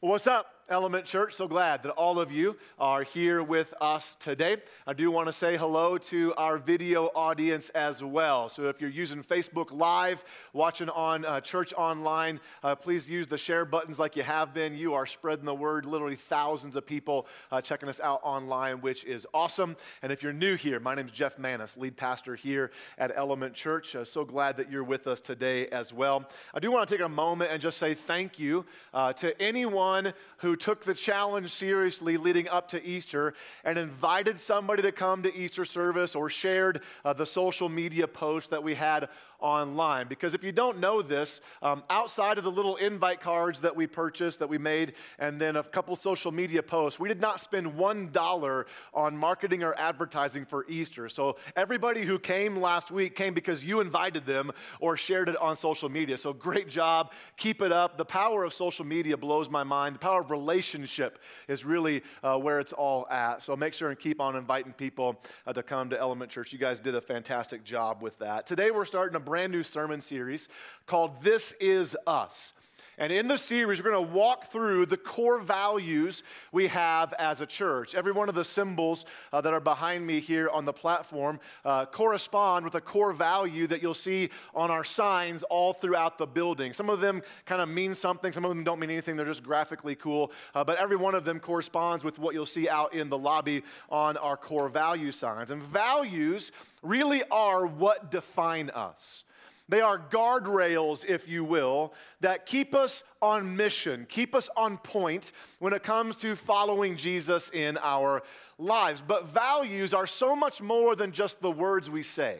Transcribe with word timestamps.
What's 0.00 0.26
up? 0.26 0.55
Element 0.68 1.04
Church. 1.04 1.34
So 1.34 1.46
glad 1.46 1.84
that 1.84 1.90
all 1.90 2.18
of 2.18 2.32
you 2.32 2.56
are 2.76 3.04
here 3.04 3.40
with 3.40 3.72
us 3.80 4.16
today. 4.16 4.56
I 4.84 4.94
do 4.94 5.12
want 5.12 5.26
to 5.26 5.32
say 5.32 5.56
hello 5.56 5.96
to 5.98 6.34
our 6.34 6.58
video 6.58 7.06
audience 7.14 7.68
as 7.70 8.02
well. 8.02 8.48
So 8.48 8.64
if 8.64 8.80
you're 8.80 8.90
using 8.90 9.22
Facebook 9.22 9.70
Live, 9.70 10.24
watching 10.52 10.88
on 10.88 11.24
uh, 11.24 11.40
Church 11.40 11.72
Online, 11.74 12.40
uh, 12.64 12.74
please 12.74 13.08
use 13.08 13.28
the 13.28 13.38
share 13.38 13.64
buttons 13.64 14.00
like 14.00 14.16
you 14.16 14.24
have 14.24 14.52
been. 14.52 14.74
You 14.74 14.94
are 14.94 15.06
spreading 15.06 15.44
the 15.44 15.54
word. 15.54 15.86
Literally 15.86 16.16
thousands 16.16 16.74
of 16.74 16.84
people 16.84 17.28
uh, 17.52 17.60
checking 17.60 17.88
us 17.88 18.00
out 18.00 18.20
online, 18.24 18.80
which 18.80 19.04
is 19.04 19.24
awesome. 19.32 19.76
And 20.02 20.10
if 20.10 20.20
you're 20.20 20.32
new 20.32 20.56
here, 20.56 20.80
my 20.80 20.96
name 20.96 21.06
is 21.06 21.12
Jeff 21.12 21.38
Manis, 21.38 21.76
lead 21.76 21.96
pastor 21.96 22.34
here 22.34 22.72
at 22.98 23.12
Element 23.14 23.54
Church. 23.54 23.94
Uh, 23.94 24.04
so 24.04 24.24
glad 24.24 24.56
that 24.56 24.72
you're 24.72 24.82
with 24.82 25.06
us 25.06 25.20
today 25.20 25.68
as 25.68 25.92
well. 25.92 26.28
I 26.52 26.58
do 26.58 26.72
want 26.72 26.88
to 26.88 26.94
take 26.94 27.04
a 27.04 27.08
moment 27.08 27.52
and 27.52 27.62
just 27.62 27.78
say 27.78 27.94
thank 27.94 28.40
you 28.40 28.64
uh, 28.92 29.12
to 29.12 29.40
anyone 29.40 30.12
who 30.38 30.55
took 30.56 30.84
the 30.84 30.94
challenge 30.94 31.50
seriously 31.50 32.16
leading 32.16 32.48
up 32.48 32.68
to 32.70 32.84
Easter 32.84 33.34
and 33.64 33.78
invited 33.78 34.40
somebody 34.40 34.82
to 34.82 34.92
come 34.92 35.22
to 35.22 35.34
Easter 35.34 35.64
service 35.64 36.14
or 36.14 36.28
shared 36.28 36.82
uh, 37.04 37.12
the 37.12 37.26
social 37.26 37.68
media 37.68 38.08
post 38.08 38.50
that 38.50 38.62
we 38.62 38.74
had 38.74 39.08
online. 39.40 40.06
Because 40.08 40.34
if 40.34 40.44
you 40.44 40.52
don't 40.52 40.78
know 40.78 41.02
this, 41.02 41.40
um, 41.62 41.82
outside 41.90 42.38
of 42.38 42.44
the 42.44 42.50
little 42.50 42.76
invite 42.76 43.20
cards 43.20 43.60
that 43.60 43.74
we 43.74 43.86
purchased, 43.86 44.38
that 44.38 44.48
we 44.48 44.58
made, 44.58 44.94
and 45.18 45.40
then 45.40 45.56
a 45.56 45.62
couple 45.62 45.96
social 45.96 46.32
media 46.32 46.62
posts, 46.62 47.00
we 47.00 47.08
did 47.08 47.20
not 47.20 47.40
spend 47.40 47.74
$1 47.74 48.64
on 48.94 49.16
marketing 49.16 49.62
or 49.62 49.74
advertising 49.78 50.44
for 50.44 50.64
Easter. 50.68 51.08
So 51.08 51.36
everybody 51.56 52.04
who 52.04 52.18
came 52.18 52.56
last 52.56 52.90
week 52.90 53.14
came 53.16 53.34
because 53.34 53.64
you 53.64 53.80
invited 53.80 54.26
them 54.26 54.52
or 54.80 54.96
shared 54.96 55.28
it 55.28 55.36
on 55.36 55.56
social 55.56 55.88
media. 55.88 56.16
So 56.16 56.32
great 56.32 56.68
job. 56.68 57.12
Keep 57.36 57.62
it 57.62 57.72
up. 57.72 57.98
The 57.98 58.04
power 58.04 58.44
of 58.44 58.54
social 58.54 58.84
media 58.84 59.16
blows 59.16 59.50
my 59.50 59.64
mind. 59.64 59.96
The 59.96 60.00
power 60.00 60.20
of 60.20 60.30
relationship 60.30 61.18
is 61.48 61.64
really 61.64 62.02
uh, 62.22 62.38
where 62.38 62.60
it's 62.60 62.72
all 62.72 63.06
at. 63.10 63.42
So 63.42 63.56
make 63.56 63.74
sure 63.74 63.90
and 63.90 63.98
keep 63.98 64.20
on 64.20 64.36
inviting 64.36 64.72
people 64.72 65.20
uh, 65.46 65.52
to 65.52 65.62
come 65.62 65.90
to 65.90 65.98
Element 65.98 66.30
Church. 66.30 66.52
You 66.52 66.58
guys 66.58 66.80
did 66.80 66.94
a 66.94 67.00
fantastic 67.00 67.64
job 67.64 68.02
with 68.02 68.18
that. 68.18 68.46
Today 68.46 68.70
we're 68.70 68.84
starting 68.84 69.16
a 69.16 69.20
brand 69.26 69.52
new 69.52 69.64
sermon 69.64 70.00
series 70.00 70.48
called 70.86 71.20
This 71.22 71.52
Is 71.60 71.94
Us. 72.06 72.54
And 72.98 73.12
in 73.12 73.28
the 73.28 73.36
series, 73.36 73.82
we're 73.82 73.90
going 73.90 74.06
to 74.06 74.12
walk 74.12 74.50
through 74.50 74.86
the 74.86 74.96
core 74.96 75.38
values 75.38 76.22
we 76.50 76.68
have 76.68 77.12
as 77.18 77.42
a 77.42 77.46
church. 77.46 77.94
Every 77.94 78.12
one 78.12 78.30
of 78.30 78.34
the 78.34 78.44
symbols 78.44 79.04
uh, 79.34 79.42
that 79.42 79.52
are 79.52 79.60
behind 79.60 80.06
me 80.06 80.20
here 80.20 80.48
on 80.48 80.64
the 80.64 80.72
platform 80.72 81.38
uh, 81.66 81.84
correspond 81.84 82.64
with 82.64 82.74
a 82.74 82.80
core 82.80 83.12
value 83.12 83.66
that 83.66 83.82
you'll 83.82 83.92
see 83.92 84.30
on 84.54 84.70
our 84.70 84.82
signs 84.82 85.42
all 85.42 85.74
throughout 85.74 86.16
the 86.16 86.26
building. 86.26 86.72
Some 86.72 86.88
of 86.88 87.00
them 87.00 87.20
kind 87.44 87.60
of 87.60 87.68
mean 87.68 87.94
something, 87.94 88.32
some 88.32 88.46
of 88.46 88.48
them 88.48 88.64
don't 88.64 88.78
mean 88.78 88.90
anything, 88.90 89.16
they're 89.16 89.26
just 89.26 89.42
graphically 89.42 89.94
cool. 89.94 90.32
Uh, 90.54 90.64
but 90.64 90.78
every 90.78 90.96
one 90.96 91.14
of 91.14 91.26
them 91.26 91.38
corresponds 91.38 92.02
with 92.02 92.18
what 92.18 92.32
you'll 92.32 92.46
see 92.46 92.66
out 92.66 92.94
in 92.94 93.10
the 93.10 93.18
lobby 93.18 93.62
on 93.90 94.16
our 94.16 94.38
core 94.38 94.70
value 94.70 95.12
signs. 95.12 95.50
And 95.50 95.62
values 95.62 96.50
really 96.82 97.22
are 97.30 97.66
what 97.66 98.10
define 98.10 98.70
us. 98.70 99.24
They 99.68 99.80
are 99.80 99.98
guardrails, 99.98 101.04
if 101.04 101.28
you 101.28 101.44
will, 101.44 101.92
that 102.20 102.46
keep 102.46 102.74
us 102.74 103.02
on 103.20 103.56
mission, 103.56 104.06
keep 104.08 104.34
us 104.34 104.48
on 104.56 104.78
point 104.78 105.32
when 105.58 105.72
it 105.72 105.82
comes 105.82 106.16
to 106.18 106.36
following 106.36 106.96
Jesus 106.96 107.50
in 107.50 107.76
our 107.82 108.22
lives. 108.58 109.02
But 109.04 109.28
values 109.28 109.92
are 109.92 110.06
so 110.06 110.36
much 110.36 110.62
more 110.62 110.94
than 110.94 111.10
just 111.10 111.40
the 111.40 111.50
words 111.50 111.90
we 111.90 112.04
say. 112.04 112.38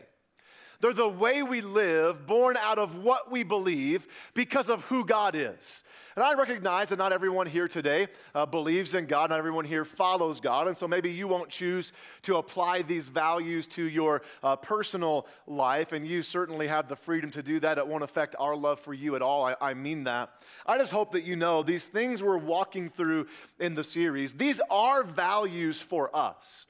They're 0.80 0.92
the 0.92 1.08
way 1.08 1.42
we 1.42 1.60
live, 1.60 2.27
born 2.27 2.56
out 2.56 2.78
of 2.78 3.02
what 3.02 3.30
we 3.30 3.42
believe 3.42 4.06
because 4.34 4.70
of 4.70 4.82
who 4.84 5.05
God 5.05 5.34
is. 5.34 5.84
And 6.16 6.24
I 6.24 6.32
recognize 6.32 6.88
that 6.88 6.98
not 6.98 7.12
everyone 7.12 7.46
here 7.46 7.69
today 7.69 8.08
uh, 8.34 8.46
believes 8.46 8.94
in 8.94 9.04
God, 9.04 9.28
not 9.28 9.38
everyone 9.38 9.66
here 9.66 9.84
follows 9.84 10.41
God. 10.41 10.66
And 10.66 10.74
so 10.74 10.88
maybe 10.88 11.12
you 11.12 11.28
won't 11.28 11.50
choose 11.50 11.92
to 12.22 12.36
apply 12.36 12.82
these 12.82 13.10
values 13.10 13.66
to 13.69 13.82
your 13.82 14.22
uh, 14.42 14.56
personal 14.56 15.26
life, 15.47 15.92
and 15.92 16.06
you 16.06 16.22
certainly 16.22 16.69
have 16.69 16.88
the 16.88 16.97
freedom 16.97 17.31
to 17.32 17.42
do 17.42 17.60
that. 17.60 17.76
It 17.76 17.86
won't 17.86 18.03
affect 18.03 18.34
our 18.38 18.56
love 18.56 18.81
for 18.81 18.94
you 18.94 19.15
at 19.15 19.20
all. 19.20 19.44
I, 19.44 19.56
I 19.60 19.75
mean 19.75 20.04
that. 20.04 20.31
I 20.65 20.78
just 20.78 20.91
hope 20.91 21.12
that 21.12 21.25
you 21.25 21.36
know 21.36 21.62
these 21.62 21.84
things 21.84 22.22
we're 22.22 22.38
walking 22.38 22.88
through 22.88 23.26
in 23.60 23.75
the 23.75 23.84
series, 23.84 24.32
these 24.32 24.60
are 24.70 25.04
values 25.04 25.82
for 25.82 26.15
us. 26.16 26.65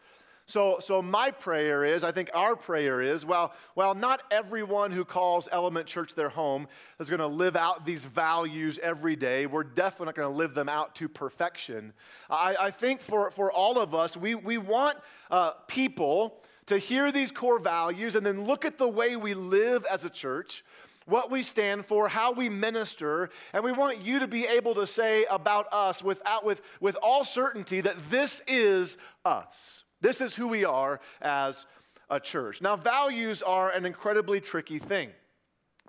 So, 0.49 0.79
so 0.81 1.03
my 1.03 1.33
prayer 1.33 1.85
is, 1.85 2.05
I 2.05 2.13
think 2.13 2.31
our 2.33 2.55
prayer 2.55 3.03
is, 3.03 3.27
well, 3.27 3.53
well, 3.75 3.97
not 3.97 4.23
everyone 4.31 4.93
who 4.93 5.05
calls 5.05 5.49
Element 5.51 5.89
Church 5.89 6.15
their 6.15 6.29
home 6.29 6.69
is 7.01 7.11
going 7.11 7.21
to 7.21 7.27
live 7.27 7.57
out 7.57 7.85
these 7.85 8.05
values 8.05 8.79
every 8.81 9.17
day. 9.17 9.47
We're 9.47 9.65
definitely 9.65 10.07
not 10.07 10.15
going 10.15 10.33
to 10.33 10.37
live 10.37 10.55
them 10.55 10.69
out 10.69 10.95
to 10.97 11.09
perfection. 11.09 11.93
I, 12.31 12.55
I 12.61 12.71
think 12.71 13.01
for, 13.01 13.33
for 13.33 13.51
all 13.51 13.81
of 13.81 13.93
us, 13.93 14.17
we, 14.17 14.37
we 14.37 14.57
want 14.57 14.97
uh, 15.33 15.53
people 15.67 16.41
to 16.67 16.79
hear 16.79 17.11
these 17.11 17.33
core 17.33 17.59
values 17.59 18.15
and 18.15 18.25
then 18.25 18.45
look 18.45 18.65
at 18.65 18.79
the 18.79 18.89
way 18.89 19.17
we 19.17 19.35
live 19.35 19.85
as 19.87 20.05
a 20.05 20.11
church 20.11 20.65
what 21.07 21.31
we 21.31 21.43
stand 21.43 21.87
for, 21.87 22.09
how 22.09 22.33
we 22.33 22.49
minister, 22.49 23.31
and 23.53 23.63
we 23.63 23.71
want 23.71 24.03
you 24.03 24.19
to 24.19 24.27
be 24.27 24.45
able 24.45 24.75
to 24.75 24.87
say 24.89 25.25
about 25.31 25.73
us 25.73 26.03
without, 26.03 26.45
with, 26.45 26.63
with 26.81 26.97
all 27.01 27.23
certainty 27.23 27.81
that 27.81 28.11
this 28.11 28.43
is 28.49 28.99
us. 29.25 29.85
This 30.07 30.21
is 30.21 30.37
who 30.37 30.47
we 30.47 30.65
are 30.65 31.01
as 31.21 31.67
a 32.09 32.21
church. 32.21 32.63
Now, 32.63 32.77
values 32.77 33.43
are 33.43 33.73
an 33.73 33.85
incredibly 33.85 34.41
tricky 34.41 34.79
thing 34.79 35.11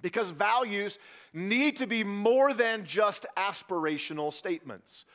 because 0.01 0.31
values 0.31 0.97
need 1.33 1.75
to 1.75 1.85
be 1.85 2.03
more 2.03 2.51
than 2.51 2.83
just 2.83 3.27
aspirational 3.37 4.33
statements. 4.33 5.05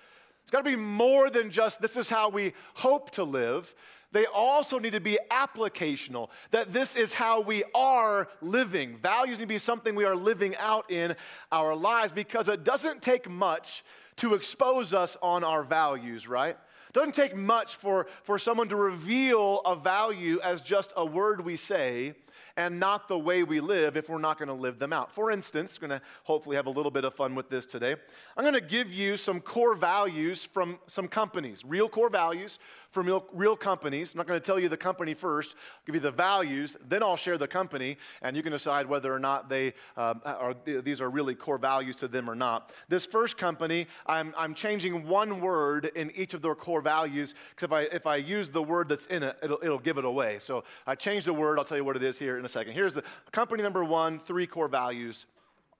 It's 0.42 0.52
got 0.52 0.58
to 0.58 0.70
be 0.70 0.76
more 0.76 1.30
than 1.30 1.50
just 1.50 1.82
this 1.82 1.96
is 1.96 2.08
how 2.08 2.28
we 2.28 2.52
hope 2.74 3.10
to 3.12 3.24
live. 3.24 3.74
They 4.12 4.26
also 4.26 4.78
need 4.78 4.92
to 4.92 5.00
be 5.00 5.18
applicational, 5.32 6.28
that 6.52 6.72
this 6.72 6.94
is 6.94 7.12
how 7.12 7.41
we 7.41 7.64
are 7.74 8.28
living. 8.41 8.98
Values 8.98 9.38
need 9.38 9.46
to 9.46 9.48
be 9.48 9.58
something 9.58 9.96
we 9.96 10.04
are 10.04 10.14
living 10.14 10.54
out 10.58 10.92
in 10.92 11.16
our 11.50 11.74
lives 11.74 12.12
because 12.12 12.48
it 12.48 12.62
doesn't 12.62 13.02
take 13.02 13.28
much 13.28 13.82
to 14.18 14.34
expose 14.34 14.94
us 14.94 15.16
on 15.20 15.42
our 15.42 15.64
values, 15.64 16.28
right? 16.28 16.56
Doesn't 16.92 17.14
take 17.14 17.34
much 17.34 17.76
for, 17.76 18.06
for 18.22 18.38
someone 18.38 18.69
to 18.69 18.76
reveal 18.76 19.60
a 19.60 19.75
value 19.75 20.41
as 20.42 20.60
just 20.60 20.92
a 20.97 21.04
word 21.04 21.44
we 21.44 21.56
say 21.56 22.14
and 22.56 22.78
not 22.78 23.08
the 23.08 23.19
way 23.19 23.42
we 23.42 23.60
live 23.60 23.97
if 23.97 24.08
we're 24.08 24.19
not 24.19 24.38
going 24.38 24.48
to 24.48 24.54
live 24.54 24.78
them 24.78 24.92
out. 24.92 25.12
For 25.12 25.30
instance, 25.30 25.78
going 25.78 25.91
to 25.91 26.03
hopefully 26.25 26.56
have 26.56 26.66
a 26.66 26.70
little 26.70 26.91
bit 26.91 27.04
of 27.04 27.14
fun 27.14 27.34
with 27.34 27.48
this 27.48 27.66
today. 27.66 27.97
I'm 28.36 28.44
going 28.44 28.54
to 28.54 28.60
give 28.60 28.92
you 28.92 29.16
some 29.16 29.41
core 29.41 29.75
values 29.75 30.44
from 30.44 30.78
some 30.86 31.08
companies, 31.08 31.64
real 31.64 31.88
core 31.88 32.10
values 32.10 32.58
from 32.92 33.06
real, 33.06 33.25
real 33.32 33.56
companies. 33.56 34.12
I'm 34.12 34.19
not 34.19 34.26
going 34.26 34.38
to 34.38 34.44
tell 34.44 34.60
you 34.60 34.69
the 34.69 34.76
company 34.76 35.14
first, 35.14 35.56
I'll 35.56 35.80
give 35.86 35.94
you 35.94 36.00
the 36.00 36.10
values, 36.10 36.76
then 36.86 37.03
I'll 37.03 37.16
share 37.16 37.38
the 37.38 37.48
company, 37.48 37.97
and 38.20 38.36
you 38.36 38.42
can 38.42 38.53
decide 38.53 38.86
whether 38.86 39.12
or 39.12 39.19
not 39.19 39.48
they 39.48 39.72
um, 39.97 40.20
are, 40.25 40.54
these 40.64 41.00
are 41.00 41.08
really 41.08 41.34
core 41.34 41.56
values 41.56 41.97
to 41.97 42.08
them 42.08 42.30
or 42.30 42.34
not. 42.34 42.70
This 42.88 43.06
first 43.06 43.38
company, 43.38 43.86
I'm, 44.06 44.34
I'm 44.36 44.54
changing 44.54 45.08
one 45.08 45.41
word 45.41 45.91
in 45.97 46.12
each 46.14 46.34
of 46.34 46.42
their 46.42 46.54
core 46.54 46.82
values, 46.82 47.34
because 47.50 47.64
if 47.64 47.72
I, 47.72 47.80
if 47.94 48.06
I 48.06 48.16
use 48.16 48.50
the 48.50 48.62
word 48.62 48.91
that's 48.91 49.06
in 49.06 49.22
it, 49.22 49.38
it'll, 49.42 49.59
it'll 49.62 49.78
give 49.78 49.97
it 49.97 50.04
away. 50.04 50.38
So 50.41 50.64
I 50.86 50.94
changed 50.94 51.26
the 51.26 51.32
word, 51.32 51.59
I'll 51.59 51.64
tell 51.64 51.78
you 51.78 51.84
what 51.84 51.97
it 51.97 52.03
is 52.03 52.19
here 52.19 52.38
in 52.38 52.44
a 52.44 52.48
second. 52.48 52.74
Here's 52.74 52.94
the 52.94 53.04
company 53.32 53.62
number 53.62 53.82
one, 53.82 54.19
three 54.19 54.47
core 54.47 54.69
values 54.69 55.24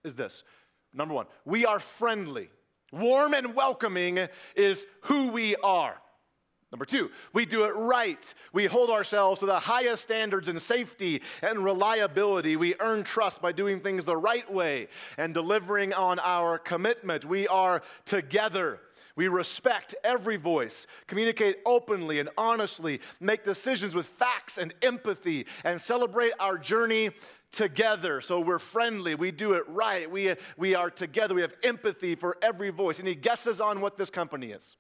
is 0.03 0.15
this. 0.15 0.45
Number 0.95 1.13
one, 1.15 1.27
we 1.45 1.67
are 1.67 1.79
friendly. 1.79 2.49
Warm 2.91 3.35
and 3.35 3.55
welcoming 3.55 4.19
is 4.57 4.87
who 5.03 5.29
we 5.29 5.57
are. 5.57 5.97
Number 6.73 6.87
two, 6.87 7.11
we 7.35 7.45
do 7.45 7.65
it 7.65 7.77
right. 7.77 8.35
We 8.55 8.65
hold 8.65 8.89
ourselves 8.89 9.41
to 9.41 9.47
the 9.47 9.61
highest 9.61 10.05
standards 10.05 10.49
in 10.49 10.59
safety 10.59 11.21
and 11.43 11.63
reliability. 11.63 12.57
We 12.57 12.75
earn 12.81 13.05
trust 13.05 13.43
by 13.43 13.53
doing 13.53 13.81
things 13.81 14.07
the 14.07 14.17
right 14.17 14.51
way 14.51 14.89
and 15.19 15.35
delivering 15.35 15.93
on 15.93 16.19
our 16.19 16.57
commitment. 16.57 17.27
We 17.27 17.47
are 17.47 17.83
together. 18.07 18.81
We 19.17 19.29
respect 19.29 19.95
every 20.03 20.39
voice, 20.39 20.87
communicate 21.07 21.59
openly 21.67 22.19
and 22.19 22.31
honestly, 22.39 23.03
make 23.21 23.45
decisions 23.45 23.95
with 23.95 24.07
facts 24.07 24.57
and 24.57 24.73
empathy, 24.81 25.47
and 25.65 25.79
celebrate 25.79 26.33
our 26.41 26.57
journey 26.57 27.11
together. 27.53 28.23
So 28.23 28.41
we're 28.41 28.59
friendly, 28.59 29.15
we 29.15 29.31
do 29.31 29.53
it 29.53 29.69
right, 29.69 30.11
we, 30.11 30.35
we 30.57 30.75
are 30.75 30.89
together, 30.89 31.35
we 31.35 31.43
have 31.43 31.55
empathy 31.63 32.15
for 32.15 32.39
every 32.41 32.71
voice. 32.71 32.99
Any 32.99 33.15
guesses 33.15 33.61
on 33.61 33.83
what 33.83 33.99
this 33.99 34.09
company 34.09 34.53
is? 34.53 34.79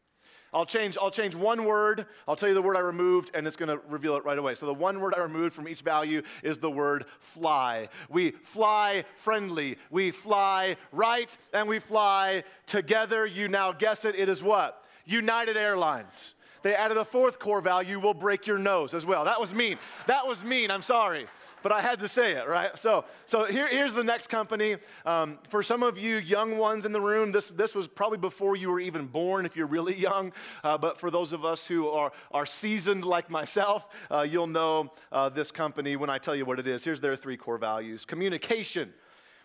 I'll 0.55 0.67
change, 0.67 0.99
I'll 1.01 1.11
change 1.11 1.35
one 1.35 1.65
word. 1.65 2.07
I'll 2.29 2.37
tell 2.37 2.49
you 2.49 2.55
the 2.55 2.63
word 2.63 2.77
I 2.77 2.81
removed, 2.81 3.31
and 3.33 3.47
it's 3.47 3.57
going 3.57 3.71
to 3.71 3.81
reveal 3.89 4.17
it 4.17 4.25
right 4.25 4.37
away. 4.37 4.55
So 4.55 4.67
the 4.67 4.75
one 4.75 5.01
word 5.01 5.15
I 5.17 5.21
removed 5.21 5.55
from 5.55 5.67
each 5.67 5.81
value 5.81 6.23
is 6.43 6.59
the 6.59 6.71
word 6.71 7.07
fly. 7.21 7.89
We 8.11 8.33
fly 8.33 9.05
friendly. 9.17 9.79
We 9.91 10.11
fly 10.11 10.77
right, 10.93 11.35
and 11.55 11.69
we 11.69 11.79
fly 11.79 12.45
together. 12.67 13.25
You 13.25 13.49
now 13.49 13.73
guess 13.73 14.05
it. 14.05 14.15
It 14.15 14.29
is 14.29 14.43
what? 14.43 14.85
United 15.07 15.57
Airlines. 15.57 16.35
They 16.63 16.75
added 16.75 16.97
a 16.97 17.05
fourth 17.05 17.39
core 17.39 17.61
value, 17.61 17.99
will 17.99 18.15
break 18.15 18.47
your 18.47 18.59
nose 18.59 18.95
as 18.95 19.05
well. 19.05 19.25
That 19.25 19.41
was 19.41 19.53
mean. 19.53 19.79
That 20.07 20.27
was 20.27 20.45
mean. 20.45 20.71
I'm 20.71 20.83
sorry. 20.83 21.27
But 21.63 21.73
I 21.73 21.81
had 21.81 22.01
to 22.01 22.09
say 22.09 22.33
it, 22.33 22.49
right? 22.49 22.77
So, 22.79 23.05
so 23.27 23.45
here, 23.45 23.69
here's 23.69 23.95
the 23.95 24.05
next 24.05 24.29
company. 24.29 24.77
Um, 25.07 25.39
for 25.49 25.63
some 25.63 25.83
of 25.83 25.99
you 25.99 26.17
young 26.17 26.59
ones 26.59 26.85
in 26.85 26.93
the 26.93 27.01
room, 27.01 27.33
this, 27.33 27.49
this 27.49 27.75
was 27.75 27.89
probably 27.89 28.19
before 28.19 28.57
you 28.57 28.71
were 28.71 28.81
even 28.81 29.07
born 29.07 29.47
if 29.47 29.57
you're 29.57 29.67
really 29.67 29.95
young. 30.11 30.33
Uh, 30.63 30.79
but 30.79 30.99
for 30.99 31.11
those 31.11 31.33
of 31.33 31.45
us 31.45 31.67
who 31.67 31.89
are, 31.89 32.13
are 32.31 32.47
seasoned 32.47 33.05
like 33.05 33.31
myself, 33.31 33.89
uh, 34.11 34.23
you'll 34.23 34.47
know 34.47 34.93
uh, 35.11 35.29
this 35.29 35.51
company 35.51 35.97
when 35.97 36.11
I 36.11 36.19
tell 36.19 36.35
you 36.35 36.45
what 36.45 36.59
it 36.59 36.67
is. 36.67 36.85
Here's 36.85 37.01
their 37.01 37.17
three 37.17 37.37
core 37.37 37.59
values 37.59 38.05
communication. 38.05 38.93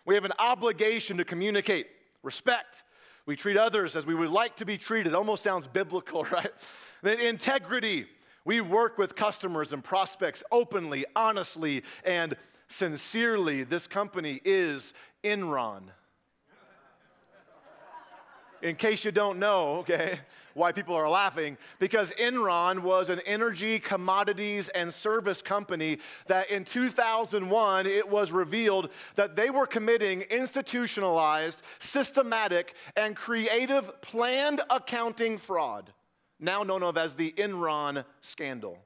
We 0.06 0.16
have 0.16 0.24
an 0.24 0.34
obligation 0.40 1.18
to 1.18 1.26
communicate, 1.26 1.88
respect. 2.24 2.84
We 3.26 3.36
treat 3.36 3.58
others 3.58 3.98
as 3.98 4.06
we 4.06 4.16
would 4.16 4.30
like 4.30 4.56
to 4.56 4.66
be 4.66 4.78
treated. 4.78 5.14
Almost 5.14 5.44
sounds 5.44 5.68
biblical, 5.68 6.24
right? 6.32 6.52
Then 7.02 7.20
integrity. 7.20 8.08
We 8.48 8.62
work 8.62 8.98
with 8.98 9.18
customers 9.18 9.74
and 9.74 9.84
prospects 9.84 10.42
openly, 10.54 11.04
honestly, 11.18 11.84
and 12.06 12.38
sincerely. 12.70 13.64
This 13.64 13.88
company 13.88 14.40
is 14.46 14.94
Enron. 15.22 15.82
In 18.62 18.78
case 18.78 19.04
you 19.04 19.12
don't 19.12 19.38
know, 19.38 19.80
okay, 19.80 20.22
why 20.54 20.72
people 20.72 20.96
are 20.96 21.10
laughing, 21.10 21.58
because 21.78 22.14
Enron 22.14 22.84
was 22.84 23.10
an 23.10 23.20
energy, 23.26 23.80
commodities, 23.80 24.70
and 24.70 24.94
service 24.94 25.42
company 25.42 26.00
that 26.28 26.50
in 26.50 26.64
2001 26.64 27.86
it 27.86 28.08
was 28.08 28.32
revealed 28.32 28.94
that 29.16 29.36
they 29.36 29.50
were 29.50 29.68
committing 29.68 30.22
institutionalized, 30.22 31.62
systematic, 31.80 32.76
and 32.96 33.14
creative 33.14 33.92
planned 34.00 34.62
accounting 34.70 35.38
fraud 35.38 35.92
now 36.40 36.64
known 36.64 36.84
of 36.84 36.98
as 36.98 37.16
the 37.16 37.32
Enron 37.34 38.06
scandal. 38.22 38.80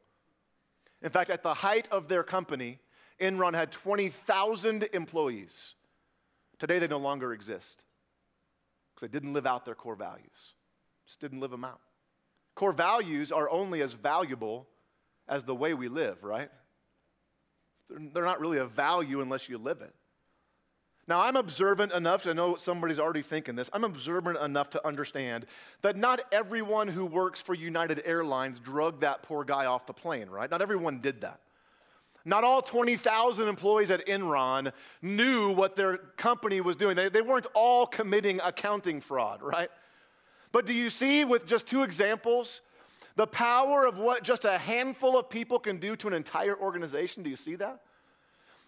In 1.01 1.09
fact, 1.09 1.29
at 1.29 1.43
the 1.43 1.53
height 1.53 1.87
of 1.91 2.07
their 2.07 2.23
company, 2.23 2.79
Enron 3.19 3.53
had 3.53 3.71
20,000 3.71 4.87
employees. 4.93 5.75
Today, 6.59 6.79
they 6.79 6.87
no 6.87 6.99
longer 6.99 7.33
exist 7.33 7.83
because 8.93 9.09
they 9.09 9.11
didn't 9.11 9.33
live 9.33 9.45
out 9.45 9.65
their 9.65 9.75
core 9.75 9.95
values, 9.95 10.53
just 11.05 11.19
didn't 11.19 11.39
live 11.39 11.51
them 11.51 11.65
out. 11.65 11.79
Core 12.55 12.73
values 12.73 13.31
are 13.31 13.49
only 13.49 13.81
as 13.81 13.93
valuable 13.93 14.67
as 15.27 15.45
the 15.45 15.55
way 15.55 15.73
we 15.73 15.87
live, 15.87 16.23
right? 16.23 16.49
They're 17.89 18.25
not 18.25 18.39
really 18.39 18.57
a 18.57 18.65
value 18.65 19.21
unless 19.21 19.49
you 19.49 19.57
live 19.57 19.81
it. 19.81 19.93
Now, 21.11 21.19
I'm 21.19 21.35
observant 21.35 21.91
enough 21.91 22.21
to 22.21 22.33
know 22.33 22.55
somebody's 22.55 22.97
already 22.97 23.21
thinking 23.21 23.57
this. 23.57 23.69
I'm 23.73 23.83
observant 23.83 24.37
enough 24.37 24.69
to 24.69 24.87
understand 24.87 25.45
that 25.81 25.97
not 25.97 26.21
everyone 26.31 26.87
who 26.87 27.05
works 27.05 27.41
for 27.41 27.53
United 27.53 28.01
Airlines 28.05 28.61
drugged 28.61 29.01
that 29.01 29.21
poor 29.21 29.43
guy 29.43 29.65
off 29.65 29.85
the 29.85 29.91
plane, 29.91 30.29
right? 30.29 30.49
Not 30.49 30.61
everyone 30.61 31.01
did 31.01 31.19
that. 31.19 31.41
Not 32.23 32.45
all 32.45 32.61
20,000 32.61 33.45
employees 33.45 33.91
at 33.91 34.07
Enron 34.07 34.71
knew 35.01 35.51
what 35.51 35.75
their 35.75 35.97
company 35.97 36.61
was 36.61 36.77
doing. 36.77 36.95
They, 36.95 37.09
they 37.09 37.21
weren't 37.21 37.47
all 37.53 37.85
committing 37.85 38.39
accounting 38.41 39.01
fraud, 39.01 39.41
right? 39.41 39.69
But 40.53 40.65
do 40.65 40.71
you 40.71 40.89
see, 40.89 41.25
with 41.25 41.45
just 41.45 41.67
two 41.67 41.83
examples, 41.83 42.61
the 43.17 43.27
power 43.27 43.85
of 43.85 43.97
what 43.99 44.23
just 44.23 44.45
a 44.45 44.57
handful 44.57 45.19
of 45.19 45.29
people 45.29 45.59
can 45.59 45.77
do 45.77 45.97
to 45.97 46.07
an 46.07 46.13
entire 46.13 46.57
organization? 46.57 47.21
Do 47.21 47.29
you 47.29 47.35
see 47.35 47.55
that? 47.55 47.81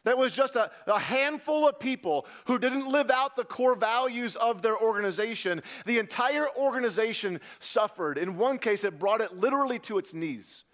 That 0.03 0.17
was 0.17 0.33
just 0.33 0.55
a, 0.55 0.69
a, 0.85 0.99
handful 0.99 1.67
of 1.67 1.79
people 1.79 2.27
who 2.45 2.59
didn't 2.59 2.87
live 2.87 3.09
out 3.09 3.35
the 3.35 3.45
core 3.45 3.75
values 3.75 4.35
of 4.35 4.61
their 4.61 4.77
organization. 4.77 5.61
The 5.85 5.97
entire 5.97 6.47
organization 6.57 7.39
suffered. 7.59 8.17
In 8.17 8.37
one 8.37 8.57
case, 8.59 8.83
it 8.83 8.99
brought 8.99 9.21
it 9.21 9.37
literally 9.37 9.79
to 9.79 9.97
its 9.97 10.13
knees. 10.13 10.65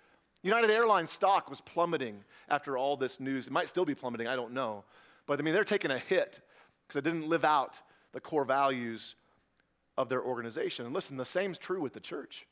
United 0.42 0.72
Airlines 0.72 1.12
stock 1.12 1.50
was 1.50 1.62
plummeting 1.62 2.24
after 2.48 2.78
all 2.78 2.98
this 2.98 3.20
news. 3.20 3.48
It 3.48 3.54
might 3.54 3.70
still 3.70 3.86
be 3.86 3.94
plummeting, 3.94 4.28
I 4.28 4.36
don't 4.36 4.54
know. 4.54 4.84
But 5.28 5.40
I 5.40 5.44
mean, 5.44 5.54
they're 5.54 5.64
taking 5.64 5.92
a 5.92 6.00
hit 6.00 6.40
because 6.88 6.98
it 6.98 7.04
didn't 7.04 7.28
live 7.28 7.46
out 7.46 7.82
the 8.14 8.20
core 8.20 8.46
values 8.46 9.16
of 9.96 10.10
their 10.10 10.24
organization. 10.24 10.86
And 10.86 10.96
listen, 10.96 11.18
the 11.18 11.26
same's 11.26 11.58
true 11.58 11.82
with 11.82 11.94
the 11.94 12.00
church. 12.00 12.48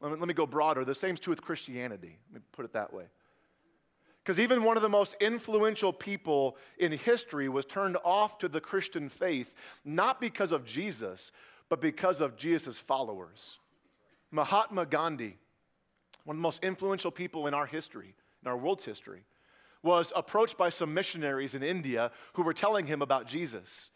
Let 0.00 0.12
me, 0.12 0.18
let 0.18 0.28
me 0.28 0.34
go 0.34 0.46
broader. 0.46 0.84
The 0.84 0.94
same's 0.94 1.18
true 1.18 1.32
with 1.32 1.42
Christianity. 1.42 2.18
Let 2.32 2.42
me 2.42 2.46
put 2.52 2.64
it 2.64 2.74
that 2.74 2.92
way. 2.92 3.06
Because 4.30 4.38
even 4.38 4.62
one 4.62 4.76
of 4.76 4.82
the 4.84 4.88
most 4.88 5.16
influential 5.18 5.92
people 5.92 6.56
in 6.78 6.92
history 6.92 7.48
was 7.48 7.66
turned 7.66 7.96
off 8.04 8.38
to 8.38 8.48
the 8.48 8.60
Christian 8.60 9.08
faith, 9.08 9.52
not 9.84 10.20
because 10.20 10.52
of 10.52 10.64
Jesus, 10.64 11.32
but 11.68 11.80
because 11.80 12.20
of 12.20 12.36
Jesus' 12.36 12.78
followers. 12.78 13.58
Mahatma 14.30 14.86
Gandhi, 14.86 15.36
one 16.22 16.36
of 16.36 16.38
the 16.38 16.42
most 16.42 16.62
influential 16.62 17.10
people 17.10 17.48
in 17.48 17.54
our 17.54 17.66
history, 17.66 18.14
in 18.40 18.48
our 18.48 18.56
world's 18.56 18.84
history, 18.84 19.24
was 19.82 20.12
approached 20.14 20.56
by 20.56 20.68
some 20.68 20.94
missionaries 20.94 21.56
in 21.56 21.64
India 21.64 22.12
who 22.34 22.42
were 22.42 22.54
telling 22.54 22.86
him 22.86 23.02
about 23.02 23.26
Jesus. 23.26 23.90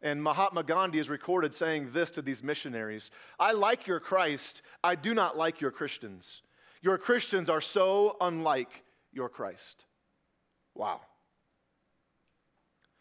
And 0.00 0.22
Mahatma 0.22 0.62
Gandhi 0.62 0.98
is 0.98 1.10
recorded 1.10 1.52
saying 1.52 1.90
this 1.92 2.10
to 2.12 2.22
these 2.22 2.42
missionaries 2.42 3.10
I 3.38 3.52
like 3.52 3.86
your 3.86 4.00
Christ, 4.00 4.62
I 4.82 4.94
do 4.94 5.12
not 5.12 5.36
like 5.36 5.60
your 5.60 5.70
Christians. 5.70 6.40
Your 6.80 6.96
Christians 6.96 7.50
are 7.50 7.60
so 7.60 8.16
unlike 8.18 8.83
your 9.14 9.28
Christ. 9.28 9.84
Wow. 10.74 11.00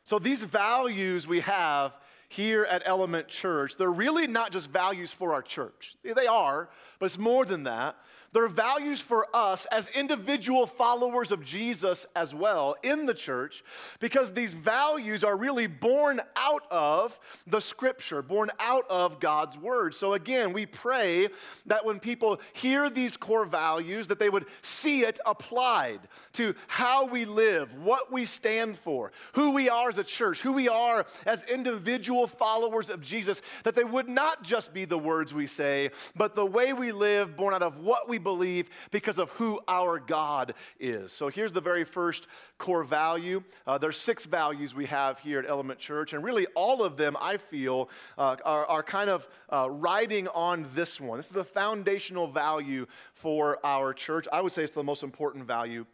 So, 0.04 0.20
these 0.20 0.44
values 0.44 1.28
we 1.28 1.40
have 1.42 1.94
here 2.34 2.66
at 2.66 2.84
Element 2.86 3.28
Church, 3.28 3.78
they're 3.78 3.92
really 3.92 4.28
not 4.28 4.52
just 4.52 4.70
values 4.70 5.12
for 5.12 5.34
our 5.34 5.42
church. 5.42 5.96
They 6.04 6.28
are, 6.28 6.70
but 7.00 7.06
it's 7.06 7.18
more 7.18 7.46
than 7.46 7.64
that. 7.64 7.96
They're 8.34 8.48
values 8.48 9.00
for 9.00 9.28
us 9.32 9.68
as 9.68 9.90
individual 9.90 10.66
followers 10.66 11.32
of 11.32 11.46
Jesus 11.46 12.08
as 12.16 12.34
well 12.34 12.76
in 12.82 13.06
the 13.06 13.14
church 13.14 13.64
because 14.00 14.34
these 14.34 14.54
values 14.54 15.24
are 15.24 15.38
really 15.38 15.68
born 15.68 16.20
out 16.36 16.64
of 16.72 17.20
the 17.46 17.60
scripture, 17.60 18.24
born 18.24 18.50
out 18.60 18.90
of 18.90 19.20
God's 19.20 19.56
word. 19.56 19.94
So 19.94 20.14
again, 20.14 20.52
we 20.52 20.66
pray 20.66 21.30
that 21.68 21.86
when 21.86 22.00
people 22.00 22.42
hear 22.54 22.90
these 22.90 23.18
core 23.18 23.46
values 23.46 24.08
that 24.08 24.18
they 24.18 24.32
would 24.32 24.46
see 24.64 25.02
it 25.02 25.20
applied 25.28 26.00
to 26.34 26.56
how 26.68 27.06
we 27.06 27.26
live, 27.26 27.76
what 27.76 28.12
we 28.12 28.26
stand 28.26 28.80
for, 28.80 29.12
who 29.34 29.52
we 29.52 29.70
are 29.70 29.90
as 29.90 30.00
a 30.00 30.04
church, 30.04 30.42
who 30.42 30.54
we 30.54 30.68
are 30.68 31.06
as 31.28 31.44
individual 31.44 32.23
followers 32.28 32.90
of 32.90 33.02
Jesus, 33.02 33.42
that 33.64 33.76
they 33.76 33.84
would 33.84 34.08
not 34.08 34.44
just 34.44 34.74
be 34.74 34.86
the 34.86 34.98
words 34.98 35.34
we 35.34 35.48
say, 35.48 35.92
but 36.16 36.36
the 36.36 36.46
way 36.46 36.74
we 36.74 36.92
live 36.92 37.36
born 37.36 37.54
out 37.54 37.64
of 37.64 37.80
what 37.80 38.10
we 38.10 38.18
believe 38.18 38.70
because 38.92 39.20
of 39.20 39.30
who 39.32 39.60
our 39.68 40.00
God 40.00 40.54
is. 40.80 41.12
So 41.12 41.30
here's 41.30 41.52
the 41.52 41.62
very 41.62 41.84
first 41.84 42.28
core 42.58 42.84
value. 42.84 43.44
Uh, 43.68 43.78
there's 43.78 43.98
six 43.98 44.26
values 44.26 44.74
we 44.74 44.86
have 44.86 45.20
here 45.20 45.40
at 45.40 45.50
Element 45.50 45.80
Church, 45.80 46.14
and 46.14 46.24
really 46.24 46.46
all 46.56 46.84
of 46.84 46.98
them, 46.98 47.18
I 47.20 47.38
feel, 47.38 47.90
uh, 48.18 48.38
are, 48.46 48.66
are, 48.66 48.84
kind 48.84 49.10
of 49.10 49.28
uh, 49.52 49.70
riding 49.70 50.28
on 50.30 50.66
this 50.74 51.02
one. 51.02 51.18
This 51.18 51.28
is 51.28 51.32
the 51.32 51.44
foundational 51.44 52.28
value 52.28 52.86
for 53.14 53.60
our 53.66 53.94
church. 53.94 54.28
I 54.32 54.42
would 54.42 54.52
say 54.52 54.64
it's 54.64 54.74
the 54.74 54.84
most 54.84 55.04
important 55.04 55.46
value 55.46 55.86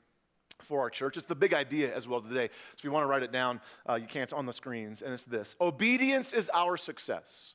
for 0.61 0.81
our 0.81 0.89
church. 0.89 1.17
It's 1.17 1.25
the 1.25 1.35
big 1.35 1.53
idea 1.53 1.95
as 1.95 2.07
well 2.07 2.21
today. 2.21 2.47
So 2.47 2.75
if 2.77 2.83
you 2.83 2.91
want 2.91 3.03
to 3.03 3.07
write 3.07 3.23
it 3.23 3.31
down, 3.31 3.61
uh, 3.87 3.95
you 3.95 4.07
can. 4.07 4.23
It's 4.23 4.33
on 4.33 4.45
the 4.45 4.53
screens, 4.53 5.01
and 5.01 5.13
it's 5.13 5.25
this 5.25 5.55
Obedience 5.59 6.33
is 6.33 6.49
our 6.53 6.77
success. 6.77 7.53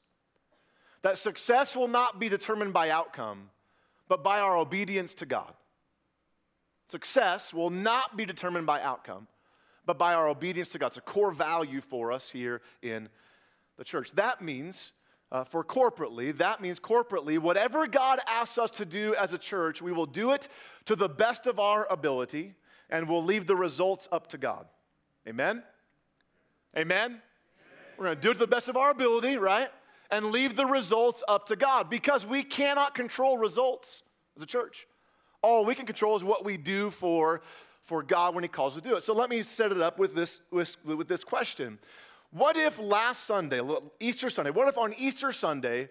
That 1.03 1.19
success 1.19 1.77
will 1.77 1.89
not 1.89 2.19
be 2.19 2.29
determined 2.29 2.73
by 2.73 2.89
outcome, 2.89 3.51
but 4.09 4.25
by 4.25 4.41
our 4.41 4.57
obedience 4.57 5.13
to 5.15 5.27
God. 5.27 5.53
Success 6.89 7.53
will 7.53 7.71
not 7.71 8.17
be 8.17 8.25
determined 8.25 8.67
by 8.67 8.81
outcome, 8.81 9.27
but 9.85 9.99
by 9.99 10.15
our 10.15 10.29
obedience 10.29 10.71
to 10.71 10.79
God. 10.79 10.89
It's 10.89 10.97
a 10.97 11.03
core 11.03 11.31
value 11.31 11.81
for 11.81 12.11
us 12.11 12.31
here 12.31 12.63
in 12.83 13.09
the 13.77 13.85
church. 13.85 14.13
That 14.13 14.41
means, 14.41 14.93
uh, 15.31 15.45
for 15.45 15.65
corporately, 15.65 16.35
that 16.39 16.61
means 16.61 16.81
corporately, 16.81 17.39
whatever 17.39 17.87
God 17.87 18.21
asks 18.27 18.59
us 18.59 18.71
to 18.73 18.85
do 18.85 19.15
as 19.15 19.33
a 19.33 19.39
church, 19.39 19.83
we 19.83 19.93
will 19.93 20.07
do 20.07 20.33
it 20.33 20.49
to 20.87 20.97
the 20.97 21.09
best 21.09 21.47
of 21.47 21.59
our 21.59 21.87
ability 21.91 22.55
and 22.91 23.09
we'll 23.09 23.25
leave 23.25 23.47
the 23.47 23.57
results 23.57 24.09
up 24.13 24.29
to 24.29 24.39
God. 24.39 24.67
Amen? 25.29 25.63
Amen? 26.77 27.07
Amen. 27.07 27.23
We're 27.97 28.05
going 28.07 28.17
to 28.17 28.23
do 28.23 28.31
it 28.31 28.35
to 28.35 28.41
the 28.41 28.47
best 28.47 28.69
of 28.69 28.77
our 28.77 28.91
ability, 28.91 29.37
right? 29.37 29.69
and 30.11 30.27
leave 30.27 30.55
the 30.55 30.67
results 30.67 31.23
up 31.27 31.47
to 31.47 31.57
God 31.57 31.91
because 31.91 32.25
we 32.25 32.45
cannot 32.45 32.95
control 32.95 33.37
results 33.37 34.05
as 34.37 34.43
a 34.43 34.47
church. 34.47 34.87
All 35.43 35.65
we 35.65 35.75
can 35.75 35.87
control 35.87 36.17
is 36.17 36.23
what 36.23 36.45
we 36.45 36.57
do 36.57 36.91
for, 36.91 37.43
for 37.83 38.03
God 38.03 38.35
when 38.35 38.45
He 38.45 38.49
calls 38.49 38.77
us 38.77 38.83
to 38.83 38.89
do 38.89 38.97
it. 38.97 39.03
So 39.03 39.13
let 39.13 39.29
me 39.29 39.43
set 39.43 39.73
it 39.73 39.81
up 39.81 39.99
with 39.99 40.15
this, 40.15 40.41
with, 40.53 40.77
with 40.85 41.09
this 41.09 41.25
question. 41.25 41.79
What 42.31 42.57
if 42.57 42.79
last 42.79 43.25
Sunday, 43.25 43.61
Easter 43.99 44.31
Sunday, 44.31 44.51
what 44.51 44.69
if 44.69 44.79
on 44.79 44.95
Easter 44.95 45.33
Sunday, 45.33 45.89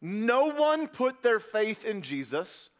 no 0.00 0.48
one 0.48 0.86
put 0.86 1.22
their 1.22 1.40
faith 1.40 1.84
in 1.84 2.02
Jesus 2.02 2.70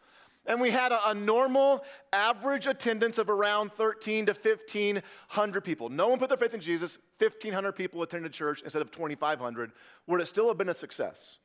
and 0.46 0.60
we 0.60 0.70
had 0.70 0.92
a, 0.92 1.10
a, 1.10 1.14
normal 1.14 1.84
average 2.12 2.66
attendance 2.66 3.18
of 3.18 3.30
around 3.30 3.72
13 3.72 4.26
to 4.26 4.32
1,500 4.32 5.60
people. 5.62 5.88
No 5.88 6.08
one 6.08 6.18
put 6.18 6.28
their 6.28 6.38
faith 6.38 6.54
in 6.54 6.60
Jesus. 6.60 6.98
1,500 7.18 7.72
people 7.72 8.02
attended 8.02 8.32
church 8.32 8.62
instead 8.62 8.82
of 8.82 8.90
2,500. 8.90 9.72
Would 10.06 10.20
it 10.20 10.26
still 10.26 10.48
have 10.48 10.58
been 10.58 10.68
a 10.68 10.74
success? 10.74 11.38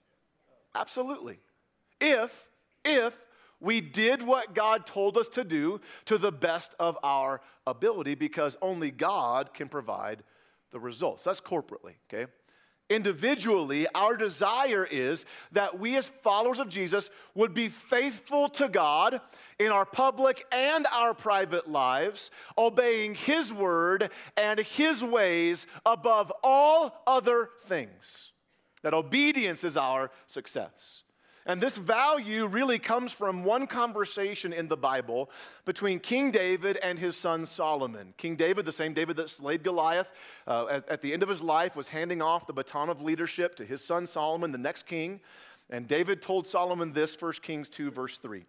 Absolutely. 0.73 1.39
If, 2.01 2.49
if 2.83 3.25
We 3.59 3.81
did 3.81 4.21
what 4.21 4.53
God 4.53 4.85
told 4.85 5.17
us 5.17 5.27
to 5.29 5.43
do 5.43 5.81
to 6.05 6.19
the 6.19 6.31
best 6.31 6.75
of 6.79 6.95
our 7.01 7.41
ability 7.65 8.13
because 8.13 8.55
only 8.61 8.91
God 8.91 9.51
can 9.53 9.67
provide 9.67 10.21
the 10.69 10.79
results. 10.79 11.23
That's 11.23 11.41
corporately, 11.41 11.93
okay? 12.07 12.31
Individually, 12.89 13.85
our 13.93 14.15
desire 14.15 14.87
is 14.89 15.25
that 15.51 15.77
we, 15.77 15.97
as 15.97 16.07
followers 16.07 16.59
of 16.59 16.69
Jesus, 16.69 17.09
would 17.35 17.53
be 17.53 17.67
faithful 17.67 18.47
to 18.49 18.69
God 18.69 19.19
in 19.59 19.73
our 19.73 19.85
public 19.85 20.45
and 20.53 20.87
our 20.93 21.13
private 21.13 21.69
lives, 21.69 22.31
obeying 22.57 23.13
His 23.13 23.51
word 23.51 24.09
and 24.37 24.59
His 24.59 25.03
ways 25.03 25.67
above 25.85 26.31
all 26.43 27.03
other 27.05 27.49
things. 27.63 28.31
That 28.83 28.93
obedience 28.93 29.65
is 29.65 29.75
our 29.75 30.09
success. 30.27 31.03
And 31.47 31.61
this 31.61 31.77
value 31.77 32.45
really 32.45 32.77
comes 32.77 33.13
from 33.13 33.45
one 33.45 33.67
conversation 33.67 34.51
in 34.51 34.67
the 34.67 34.75
Bible 34.75 35.31
between 35.63 35.99
King 35.99 36.29
David 36.29 36.77
and 36.83 36.99
his 36.99 37.15
son 37.15 37.45
Solomon. 37.45 38.13
King 38.17 38.35
David, 38.35 38.65
the 38.65 38.73
same 38.73 38.93
David 38.93 39.15
that 39.15 39.29
slayed 39.29 39.63
Goliath, 39.63 40.11
uh, 40.45 40.67
at, 40.69 40.89
at 40.89 41.01
the 41.01 41.13
end 41.13 41.23
of 41.23 41.29
his 41.29 41.41
life 41.41 41.73
was 41.73 41.87
handing 41.87 42.21
off 42.21 42.47
the 42.47 42.53
baton 42.53 42.89
of 42.89 43.01
leadership 43.01 43.55
to 43.55 43.65
his 43.65 43.81
son 43.81 44.05
Solomon, 44.05 44.51
the 44.51 44.57
next 44.57 44.85
king. 44.85 45.21
And 45.69 45.87
David 45.87 46.21
told 46.21 46.47
Solomon 46.47 46.91
this, 46.91 47.19
1 47.19 47.33
Kings 47.41 47.69
2, 47.69 47.91
verse 47.91 48.17
3. 48.17 48.43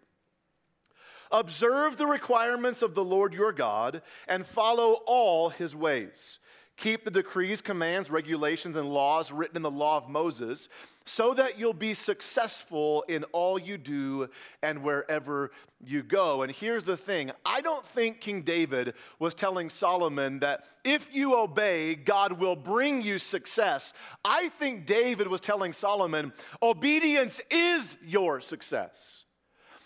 Observe 1.31 1.95
the 1.95 2.07
requirements 2.07 2.81
of 2.81 2.95
the 2.95 3.03
Lord 3.03 3.33
your 3.33 3.53
God 3.53 4.01
and 4.27 4.45
follow 4.45 4.99
all 5.05 5.49
his 5.49 5.73
ways 5.73 6.39
Keep 6.79 7.03
the 7.03 7.11
decrees, 7.11 7.59
commands, 7.59 8.09
regulations, 8.09 8.77
and 8.77 8.87
laws 8.87 9.33
written 9.33 9.57
in 9.57 9.63
the 9.63 9.69
law 9.69 9.97
of 9.97 10.07
Moses 10.07 10.69
so 11.05 11.33
that 11.33 11.59
you'll 11.59 11.73
be 11.73 11.93
successful 11.93 13.03
in 13.09 13.25
all 13.25 13.59
you 13.59 13.77
do 13.77 14.29
and 14.63 14.81
wherever 14.81 15.51
you 15.83 16.01
go. 16.03 16.41
And 16.41 16.49
here's 16.49 16.85
the 16.85 16.95
thing 16.95 17.31
I 17.45 17.59
don't 17.59 17.85
think 17.85 18.21
King 18.21 18.43
David 18.43 18.93
was 19.19 19.33
telling 19.33 19.69
Solomon 19.69 20.39
that 20.39 20.63
if 20.85 21.13
you 21.13 21.35
obey, 21.35 21.95
God 21.95 22.39
will 22.39 22.55
bring 22.55 23.01
you 23.01 23.17
success. 23.17 23.91
I 24.23 24.47
think 24.47 24.85
David 24.85 25.27
was 25.27 25.41
telling 25.41 25.73
Solomon, 25.73 26.31
obedience 26.61 27.41
is 27.51 27.97
your 28.01 28.39
success 28.39 29.25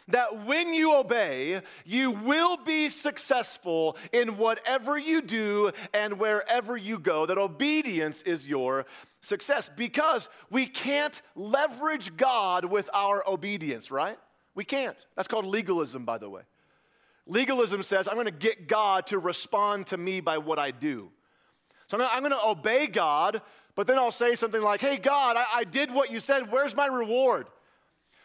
that 0.07 0.45
when 0.45 0.73
you 0.73 0.95
obey, 0.95 1.61
you 1.85 2.11
will 2.11 2.57
be 2.57 2.89
successful 2.89 3.97
in 4.11 4.37
whatever 4.37 4.97
you 4.97 5.21
do 5.21 5.71
and 5.93 6.19
wherever 6.19 6.75
you 6.75 6.99
go. 6.99 7.25
That 7.25 7.37
obedience 7.37 8.21
is 8.23 8.47
your 8.47 8.85
success 9.21 9.69
because 9.75 10.29
we 10.49 10.65
can't 10.65 11.21
leverage 11.35 12.17
God 12.17 12.65
with 12.65 12.89
our 12.93 13.23
obedience, 13.27 13.91
right? 13.91 14.17
We 14.55 14.65
can't. 14.65 15.03
That's 15.15 15.27
called 15.27 15.45
legalism, 15.45 16.05
by 16.05 16.17
the 16.17 16.29
way. 16.29 16.41
Legalism 17.25 17.83
says, 17.83 18.07
I'm 18.07 18.15
going 18.15 18.25
to 18.25 18.31
get 18.31 18.67
God 18.67 19.07
to 19.07 19.17
respond 19.17 19.87
to 19.87 19.97
me 19.97 20.19
by 20.19 20.37
what 20.37 20.59
I 20.59 20.71
do. 20.71 21.09
So 21.87 21.97
I'm 22.01 22.21
going 22.21 22.31
to 22.31 22.45
obey 22.45 22.87
God, 22.87 23.41
but 23.75 23.87
then 23.87 23.97
I'll 23.97 24.11
say 24.11 24.35
something 24.35 24.61
like, 24.61 24.81
Hey, 24.81 24.97
God, 24.97 25.37
I, 25.37 25.45
I 25.53 25.63
did 25.63 25.91
what 25.91 26.11
you 26.11 26.19
said. 26.19 26.51
Where's 26.51 26.75
my 26.75 26.87
reward? 26.87 27.47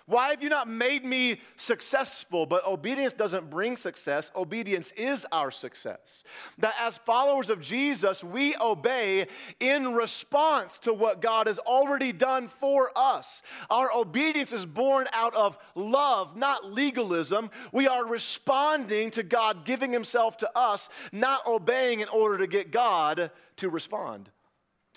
Why 0.08 0.30
have 0.30 0.42
you 0.42 0.48
not 0.48 0.66
made 0.68 1.04
me 1.04 1.42
successful? 1.58 2.46
But 2.46 2.66
obedience 2.66 3.12
doesn't 3.12 3.50
bring 3.50 3.76
success. 3.76 4.32
Obedience 4.34 4.90
is 4.92 5.26
our 5.30 5.50
success. 5.50 6.24
That 6.56 6.74
as 6.80 6.96
followers 6.96 7.50
of 7.50 7.60
Jesus, 7.60 8.24
we 8.24 8.56
obey 8.56 9.26
in 9.60 9.92
response 9.92 10.78
to 10.78 10.94
what 10.94 11.20
God 11.20 11.46
has 11.46 11.58
already 11.58 12.12
done 12.12 12.48
for 12.48 12.90
us. 12.96 13.42
Our 13.68 13.92
obedience 13.94 14.50
is 14.50 14.64
born 14.64 15.08
out 15.12 15.34
of 15.34 15.58
love, 15.74 16.34
not 16.34 16.72
legalism. 16.72 17.50
We 17.70 17.86
are 17.86 18.06
responding 18.06 19.10
to 19.10 19.22
God 19.22 19.66
giving 19.66 19.92
Himself 19.92 20.38
to 20.38 20.50
us, 20.58 20.88
not 21.12 21.46
obeying 21.46 22.00
in 22.00 22.08
order 22.08 22.38
to 22.38 22.46
get 22.46 22.70
God 22.70 23.30
to 23.56 23.68
respond 23.68 24.30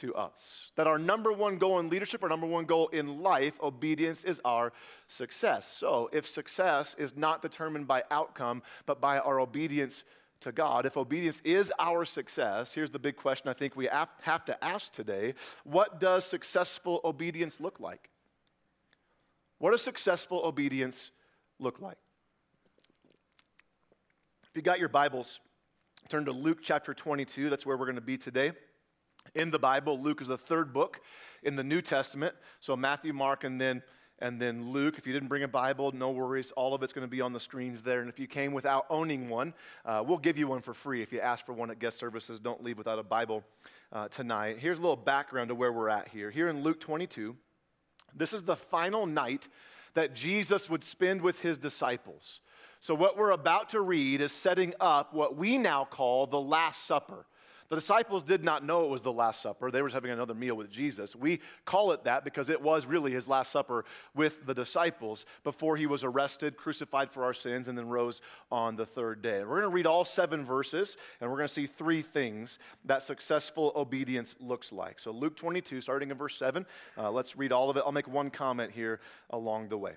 to 0.02 0.16
us. 0.16 0.72
That 0.76 0.88
our 0.88 0.98
number 0.98 1.32
one 1.32 1.58
goal 1.58 1.80
in 1.80 1.90
leadership, 1.90 2.24
our 2.24 2.30
number 2.30 2.48
one 2.48 2.66
goal 2.66 2.88
in 2.88 3.22
life, 3.22 3.54
obedience 3.62 4.24
is 4.24 4.42
our 4.44 4.74
success. 5.08 5.68
So 5.68 6.10
if 6.12 6.28
success 6.28 6.96
is 6.98 7.16
not 7.16 7.44
determined 7.44 7.88
by 7.88 8.04
outcome, 8.10 8.64
but 8.88 9.00
by 9.00 9.20
our 9.20 9.40
obedience 9.40 10.04
to 10.42 10.52
God, 10.52 10.88
if 10.88 10.98
obedience 10.98 11.40
is 11.46 11.72
our 11.78 12.04
success, 12.04 12.74
here's 12.74 12.90
the 12.90 12.98
big 12.98 13.16
question 13.16 13.48
I 13.48 13.54
think 13.54 13.76
we 13.76 13.88
have 13.92 14.46
to 14.46 14.64
ask 14.64 14.92
today 14.92 15.36
what 15.64 16.00
does 16.00 16.26
successful 16.26 17.00
obedience 17.06 17.60
look 17.60 17.80
like? 17.80 18.10
What 19.60 19.70
does 19.70 19.84
successful 19.84 20.42
obedience 20.44 21.12
look 21.60 21.80
like? 21.80 21.98
If 24.50 24.56
you 24.56 24.64
got 24.64 24.80
your 24.80 24.90
Bibles, 24.90 25.40
turn 26.10 26.26
to 26.26 26.32
Luke 26.32 26.58
chapter 26.64 26.96
22. 26.96 27.52
That's 27.52 27.68
where 27.68 27.78
we're 27.78 27.86
going 27.86 27.96
to 27.96 28.02
be 28.02 28.18
today 28.18 28.54
in 29.36 29.52
the 29.52 29.60
Bible. 29.60 30.00
Luke 30.00 30.22
is 30.22 30.28
the 30.28 30.38
third 30.38 30.74
book 30.74 31.02
in 31.44 31.56
the 31.56 31.64
New 31.64 31.82
Testament. 31.82 32.36
So 32.60 32.76
Matthew, 32.76 33.14
Mark, 33.14 33.44
and 33.44 33.60
then 33.60 33.84
and 34.22 34.40
then 34.40 34.70
Luke. 34.70 34.98
If 34.98 35.08
you 35.08 35.14
didn't 35.14 35.30
bring 35.30 35.44
a 35.44 35.48
Bible, 35.48 35.92
no 35.92 36.12
worries. 36.12 36.52
All 36.52 36.74
of 36.74 36.84
it's 36.84 36.94
going 36.94 37.06
to 37.06 37.10
be 37.10 37.22
on 37.22 37.34
the 37.34 37.40
screens 37.40 37.82
there. 37.82 38.02
And 38.02 38.10
if 38.10 38.20
you 38.20 38.28
came 38.28 38.54
without 38.54 38.86
owning 38.90 39.30
one, 39.30 39.54
uh, 39.84 40.04
we'll 40.06 40.20
give 40.20 40.38
you 40.38 40.48
one 40.48 40.62
for 40.62 40.74
free. 40.74 41.02
If 41.02 41.12
you 41.12 41.20
ask 41.20 41.46
for 41.46 41.54
one 41.54 41.72
at 41.72 41.80
guest 41.80 41.98
services, 41.98 42.40
don't 42.40 42.64
leave 42.64 42.78
without 42.78 43.00
a 43.00 43.04
Bible 43.04 43.44
uh, 43.92 44.08
tonight. 44.10 44.60
Here's 44.60 44.78
a 44.78 44.82
little 44.82 44.96
background 44.96 45.50
to 45.50 45.56
where 45.56 45.74
we're 45.74 45.90
at 45.90 46.08
here. 46.10 46.30
Here 46.30 46.50
in 46.50 46.62
Luke 46.62 46.80
22, 46.80 47.36
this 48.16 48.32
is 48.32 48.44
the 48.44 48.56
final 48.56 49.08
night 49.08 49.48
that 49.96 50.14
Jesus 50.14 50.70
would 50.70 50.84
spend 50.84 51.22
with 51.22 51.42
his 51.42 51.58
disciples. 51.58 52.42
So, 52.80 52.96
what 52.96 53.18
we're 53.18 53.32
about 53.32 53.70
to 53.70 53.82
read 53.82 54.22
is 54.22 54.32
setting 54.32 54.74
up 54.80 55.14
what 55.14 55.36
we 55.36 55.58
now 55.58 55.86
call 55.86 56.28
the 56.28 56.40
Last 56.40 56.86
Supper. 56.86 57.26
The 57.72 57.78
disciples 57.78 58.22
did 58.22 58.44
not 58.44 58.66
know 58.66 58.84
it 58.84 58.90
was 58.90 59.02
the 59.02 59.14
Last 59.14 59.42
Supper. 59.42 59.72
They 59.72 59.82
were 59.82 59.88
having 59.88 60.12
another 60.12 60.34
meal 60.34 60.56
with 60.56 60.70
Jesus. 60.70 61.16
We 61.16 61.40
call 61.64 61.94
it 61.94 62.04
that 62.04 62.26
because 62.26 62.50
it 62.50 62.62
was 62.62 62.86
really 62.86 63.14
his 63.14 63.30
Last 63.30 63.50
Supper 63.50 63.86
with 64.14 64.46
the 64.46 64.54
disciples 64.54 65.26
before 65.46 65.78
he 65.78 65.86
was 65.86 66.04
arrested, 66.04 66.58
crucified 66.58 67.10
for 67.10 67.24
our 67.24 67.34
sins, 67.34 67.70
and 67.70 67.78
then 67.78 67.88
rose 67.88 68.20
on 68.52 68.76
the 68.76 68.86
third 68.86 69.22
day. 69.22 69.40
We're 69.40 69.62
going 69.62 69.62
to 69.62 69.70
read 69.70 69.86
all 69.86 70.04
seven 70.04 70.44
verses, 70.44 70.98
and 71.22 71.32
we're 71.32 71.38
going 71.38 71.48
to 71.48 71.54
see 71.54 71.66
three 71.66 72.02
things 72.02 72.60
that 72.84 73.04
successful 73.04 73.72
obedience 73.74 74.36
looks 74.42 74.74
like. 74.74 75.00
So, 75.00 75.12
Luke 75.12 75.38
22, 75.38 75.80
starting 75.80 76.12
in 76.12 76.18
verse 76.18 76.36
7, 76.36 76.66
uh, 76.98 77.10
let's 77.10 77.38
read 77.38 77.54
all 77.54 77.70
of 77.70 77.78
it. 77.78 77.84
I'll 77.86 77.94
make 77.94 78.10
one 78.10 78.32
comment 78.32 78.74
here 78.74 79.00
along 79.30 79.70
the 79.70 79.78
way. 79.78 79.94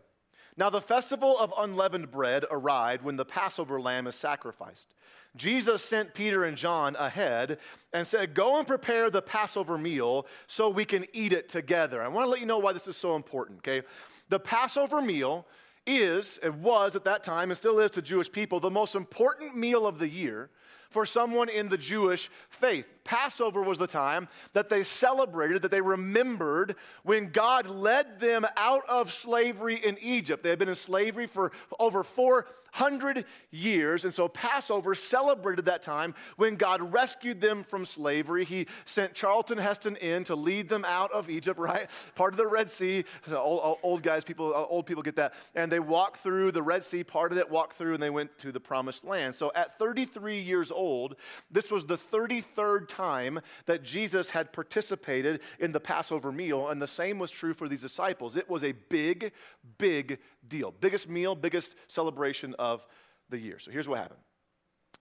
Now, 0.56 0.70
the 0.70 0.80
festival 0.80 1.36
of 1.38 1.52
unleavened 1.58 2.10
bread 2.10 2.44
arrived 2.50 3.02
when 3.02 3.16
the 3.16 3.24
Passover 3.24 3.80
lamb 3.80 4.06
is 4.06 4.14
sacrificed. 4.14 4.94
Jesus 5.36 5.82
sent 5.82 6.14
Peter 6.14 6.44
and 6.44 6.56
John 6.56 6.94
ahead 6.96 7.58
and 7.92 8.06
said, 8.06 8.34
Go 8.34 8.56
and 8.58 8.66
prepare 8.66 9.10
the 9.10 9.22
Passover 9.22 9.76
meal 9.76 10.26
so 10.46 10.68
we 10.68 10.84
can 10.84 11.06
eat 11.12 11.32
it 11.32 11.48
together. 11.48 12.02
I 12.02 12.08
want 12.08 12.26
to 12.26 12.30
let 12.30 12.38
you 12.38 12.46
know 12.46 12.58
why 12.58 12.72
this 12.72 12.86
is 12.86 12.96
so 12.96 13.16
important, 13.16 13.58
okay? 13.58 13.84
The 14.28 14.38
Passover 14.38 15.02
meal 15.02 15.44
is, 15.86 16.38
it 16.42 16.54
was 16.54 16.94
at 16.94 17.04
that 17.04 17.24
time, 17.24 17.50
and 17.50 17.58
still 17.58 17.80
is 17.80 17.90
to 17.92 18.02
Jewish 18.02 18.30
people, 18.30 18.60
the 18.60 18.70
most 18.70 18.94
important 18.94 19.56
meal 19.56 19.86
of 19.86 19.98
the 19.98 20.08
year 20.08 20.50
for 20.88 21.04
someone 21.04 21.48
in 21.48 21.68
the 21.68 21.76
Jewish 21.76 22.30
faith. 22.48 22.86
Passover 23.04 23.62
was 23.62 23.78
the 23.78 23.86
time 23.86 24.28
that 24.54 24.68
they 24.68 24.82
celebrated, 24.82 25.62
that 25.62 25.70
they 25.70 25.80
remembered 25.80 26.76
when 27.02 27.30
God 27.30 27.70
led 27.70 28.18
them 28.18 28.46
out 28.56 28.82
of 28.88 29.12
slavery 29.12 29.76
in 29.76 29.98
Egypt. 30.00 30.42
They 30.42 30.50
had 30.50 30.58
been 30.58 30.68
in 30.68 30.74
slavery 30.74 31.26
for 31.26 31.52
over 31.78 32.02
400 32.02 33.24
years, 33.50 34.04
and 34.04 34.14
so 34.14 34.26
Passover 34.28 34.94
celebrated 34.94 35.66
that 35.66 35.82
time 35.82 36.14
when 36.36 36.56
God 36.56 36.92
rescued 36.92 37.40
them 37.40 37.62
from 37.62 37.84
slavery. 37.84 38.44
He 38.44 38.66
sent 38.86 39.14
Charlton 39.14 39.58
Heston 39.58 39.96
in 39.96 40.24
to 40.24 40.34
lead 40.34 40.68
them 40.68 40.84
out 40.86 41.12
of 41.12 41.28
Egypt, 41.28 41.58
right? 41.58 41.90
Part 42.14 42.32
of 42.32 42.38
the 42.38 42.46
Red 42.46 42.70
Sea. 42.70 43.04
Old, 43.30 43.78
old 43.82 44.02
guys, 44.02 44.24
people, 44.24 44.54
uh, 44.54 44.64
old 44.64 44.86
people 44.86 45.02
get 45.02 45.16
that. 45.16 45.34
And 45.54 45.70
they 45.70 45.80
walked 45.80 46.18
through 46.18 46.52
the 46.52 46.62
Red 46.62 46.84
Sea, 46.84 47.04
parted 47.04 47.38
it, 47.38 47.50
walked 47.50 47.74
through, 47.74 47.94
and 47.94 48.02
they 48.02 48.10
went 48.10 48.36
to 48.38 48.50
the 48.50 48.60
promised 48.60 49.04
land. 49.04 49.34
So 49.34 49.52
at 49.54 49.78
33 49.78 50.40
years 50.40 50.72
old, 50.72 51.16
this 51.50 51.70
was 51.70 51.84
the 51.84 51.96
33rd 51.96 52.88
time 52.94 53.40
that 53.66 53.82
Jesus 53.82 54.30
had 54.30 54.52
participated 54.52 55.40
in 55.58 55.72
the 55.72 55.80
Passover 55.80 56.30
meal, 56.32 56.68
and 56.68 56.80
the 56.80 56.86
same 56.86 57.18
was 57.18 57.30
true 57.30 57.54
for 57.54 57.68
these 57.68 57.82
disciples. 57.82 58.36
It 58.36 58.48
was 58.48 58.64
a 58.64 58.72
big, 58.72 59.32
big 59.78 60.18
deal. 60.46 60.72
Biggest 60.80 61.08
meal, 61.08 61.34
biggest 61.34 61.74
celebration 61.88 62.54
of 62.58 62.86
the 63.30 63.38
year. 63.38 63.58
So 63.58 63.70
here's 63.70 63.88
what 63.88 63.98
happened. 63.98 64.20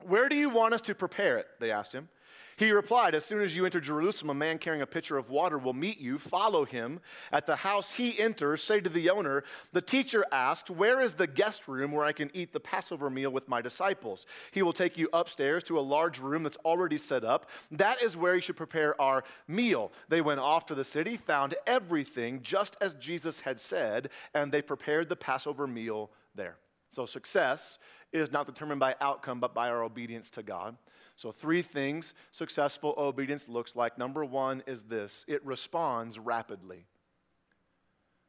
Where 0.01 0.27
do 0.27 0.35
you 0.35 0.49
want 0.49 0.73
us 0.73 0.81
to 0.81 0.95
prepare 0.95 1.37
it? 1.37 1.47
They 1.59 1.71
asked 1.71 1.93
him. 1.93 2.09
He 2.57 2.71
replied, 2.71 3.15
As 3.15 3.25
soon 3.25 3.41
as 3.41 3.55
you 3.55 3.65
enter 3.65 3.79
Jerusalem, 3.79 4.29
a 4.29 4.33
man 4.33 4.57
carrying 4.57 4.81
a 4.81 4.87
pitcher 4.87 5.17
of 5.17 5.29
water 5.29 5.57
will 5.57 5.73
meet 5.73 5.99
you. 5.99 6.17
Follow 6.17 6.65
him. 6.65 6.99
At 7.31 7.45
the 7.45 7.57
house 7.57 7.95
he 7.95 8.19
enters, 8.19 8.63
say 8.63 8.81
to 8.81 8.89
the 8.89 9.09
owner, 9.09 9.43
The 9.71 9.81
teacher 9.81 10.25
asked, 10.31 10.69
Where 10.69 11.01
is 11.01 11.13
the 11.13 11.27
guest 11.27 11.67
room 11.67 11.91
where 11.91 12.05
I 12.05 12.11
can 12.11 12.29
eat 12.33 12.53
the 12.53 12.59
Passover 12.59 13.09
meal 13.09 13.31
with 13.31 13.47
my 13.47 13.61
disciples? 13.61 14.25
He 14.51 14.61
will 14.61 14.73
take 14.73 14.97
you 14.97 15.09
upstairs 15.13 15.63
to 15.65 15.79
a 15.79 15.81
large 15.81 16.19
room 16.19 16.43
that's 16.43 16.57
already 16.57 16.97
set 16.97 17.23
up. 17.23 17.49
That 17.71 18.01
is 18.01 18.17
where 18.17 18.35
you 18.35 18.41
should 18.41 18.57
prepare 18.57 18.99
our 19.01 19.23
meal. 19.47 19.91
They 20.09 20.21
went 20.21 20.39
off 20.39 20.65
to 20.67 20.75
the 20.75 20.83
city, 20.83 21.17
found 21.17 21.55
everything 21.65 22.41
just 22.41 22.77
as 22.81 22.93
Jesus 22.95 23.41
had 23.41 23.59
said, 23.59 24.09
and 24.33 24.51
they 24.51 24.61
prepared 24.61 25.09
the 25.09 25.15
Passover 25.15 25.67
meal 25.67 26.11
there. 26.35 26.57
So 26.91 27.05
success 27.05 27.79
is 28.11 28.31
not 28.31 28.45
determined 28.45 28.79
by 28.79 28.95
outcome, 29.01 29.39
but 29.39 29.55
by 29.55 29.69
our 29.69 29.83
obedience 29.83 30.29
to 30.31 30.43
God. 30.43 30.77
So, 31.15 31.31
three 31.31 31.61
things 31.61 32.13
successful 32.31 32.95
obedience 32.97 33.47
looks 33.47 33.75
like. 33.75 33.97
Number 33.97 34.25
one 34.25 34.63
is 34.65 34.83
this 34.83 35.25
it 35.27 35.45
responds 35.45 36.17
rapidly. 36.17 36.85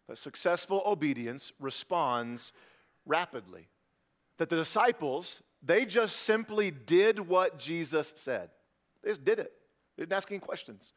That 0.09 0.19
successful 0.19 0.83
obedience 0.85 1.53
responds 1.59 2.53
rapidly. 3.07 3.69
That 4.37 4.50
the 4.50 4.57
disciples, 4.57 5.43
they 5.62 5.87
just 5.87 6.17
simply 6.17 6.71
did 6.71 7.21
what 7.21 7.59
Jesus 7.59 8.12
said. 8.17 8.50
They 9.03 9.11
just 9.11 9.25
did 9.25 9.38
it. 9.38 9.53
They 9.97 10.03
didn't 10.03 10.12
ask 10.12 10.31
any 10.31 10.41
questions. 10.41 10.93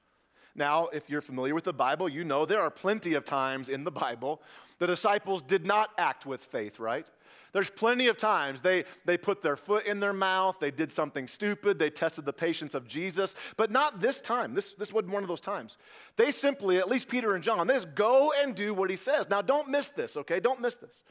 Now, 0.56 0.88
if 0.88 1.08
you're 1.08 1.22
familiar 1.22 1.53
with 1.53 1.65
the 1.65 1.74
Bible, 1.74 2.10
you 2.10 2.24
know 2.24 2.46
there 2.46 2.62
are 2.62 2.72
plenty 2.72 3.13
of 3.13 3.24
times 3.24 3.70
in 3.70 3.84
the 3.84 3.91
Bible 3.91 4.41
the 4.79 4.88
disciples 4.88 5.41
did 5.41 5.65
not 5.65 5.91
act 5.98 6.25
with 6.25 6.41
faith, 6.41 6.79
right? 6.79 7.06
There's 7.54 7.70
plenty 7.70 8.08
of 8.08 8.18
times 8.18 8.62
they, 8.62 8.86
they 9.06 9.18
put 9.18 9.42
their 9.42 9.56
foot 9.56 9.86
in 9.86 10.00
their 10.00 10.13
mouth, 10.13 10.58
they 10.60 10.72
did 10.72 10.92
something 10.92 11.27
stupid, 11.27 11.80
they 11.80 11.89
tested 11.89 12.25
the 12.25 12.34
patience 12.34 12.74
of 12.74 12.88
Jesus, 12.88 13.36
but 13.56 13.72
not 13.72 14.00
this 14.00 14.22
time. 14.22 14.54
This, 14.54 14.74
this 14.74 14.92
wasn't 14.92 15.13
one 15.13 15.24
of 15.24 15.30
those 15.30 15.42
times. 15.42 15.77
They 16.16 16.32
simply, 16.32 16.77
at 16.77 16.89
least 16.89 17.08
Peter 17.08 17.36
and 17.36 17.44
John, 17.44 17.68
they 17.68 17.74
just 17.74 17.96
go 17.96 18.34
and 18.42 18.54
do 18.56 18.74
what 18.74 18.89
he 18.89 18.96
says. 18.96 19.30
Now, 19.30 19.42
don't 19.42 19.70
miss 19.70 19.89
this, 19.89 20.18
okay? 20.18 20.39
Don't 20.39 20.62
miss 20.62 20.77
this. 20.77 21.04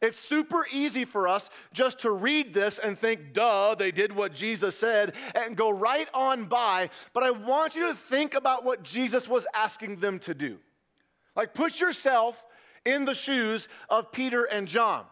It's 0.00 0.18
super 0.18 0.66
easy 0.72 1.04
for 1.04 1.28
us 1.28 1.50
just 1.72 2.00
to 2.00 2.10
read 2.10 2.52
this 2.52 2.78
and 2.78 2.98
think, 2.98 3.32
duh, 3.32 3.74
they 3.74 3.90
did 3.90 4.12
what 4.14 4.34
Jesus 4.34 4.76
said, 4.76 5.14
and 5.34 5.56
go 5.56 5.70
right 5.70 6.08
on 6.12 6.44
by. 6.44 6.90
But 7.12 7.22
I 7.22 7.30
want 7.30 7.74
you 7.74 7.88
to 7.88 7.94
think 7.94 8.34
about 8.34 8.64
what 8.64 8.82
Jesus 8.82 9.28
was 9.28 9.46
asking 9.54 9.96
them 9.96 10.18
to 10.20 10.34
do. 10.34 10.58
Like, 11.36 11.54
put 11.54 11.80
yourself 11.80 12.44
in 12.84 13.04
the 13.06 13.14
shoes 13.14 13.68
of 13.88 14.12
Peter 14.12 14.44
and 14.44 14.68
John. 14.68 15.04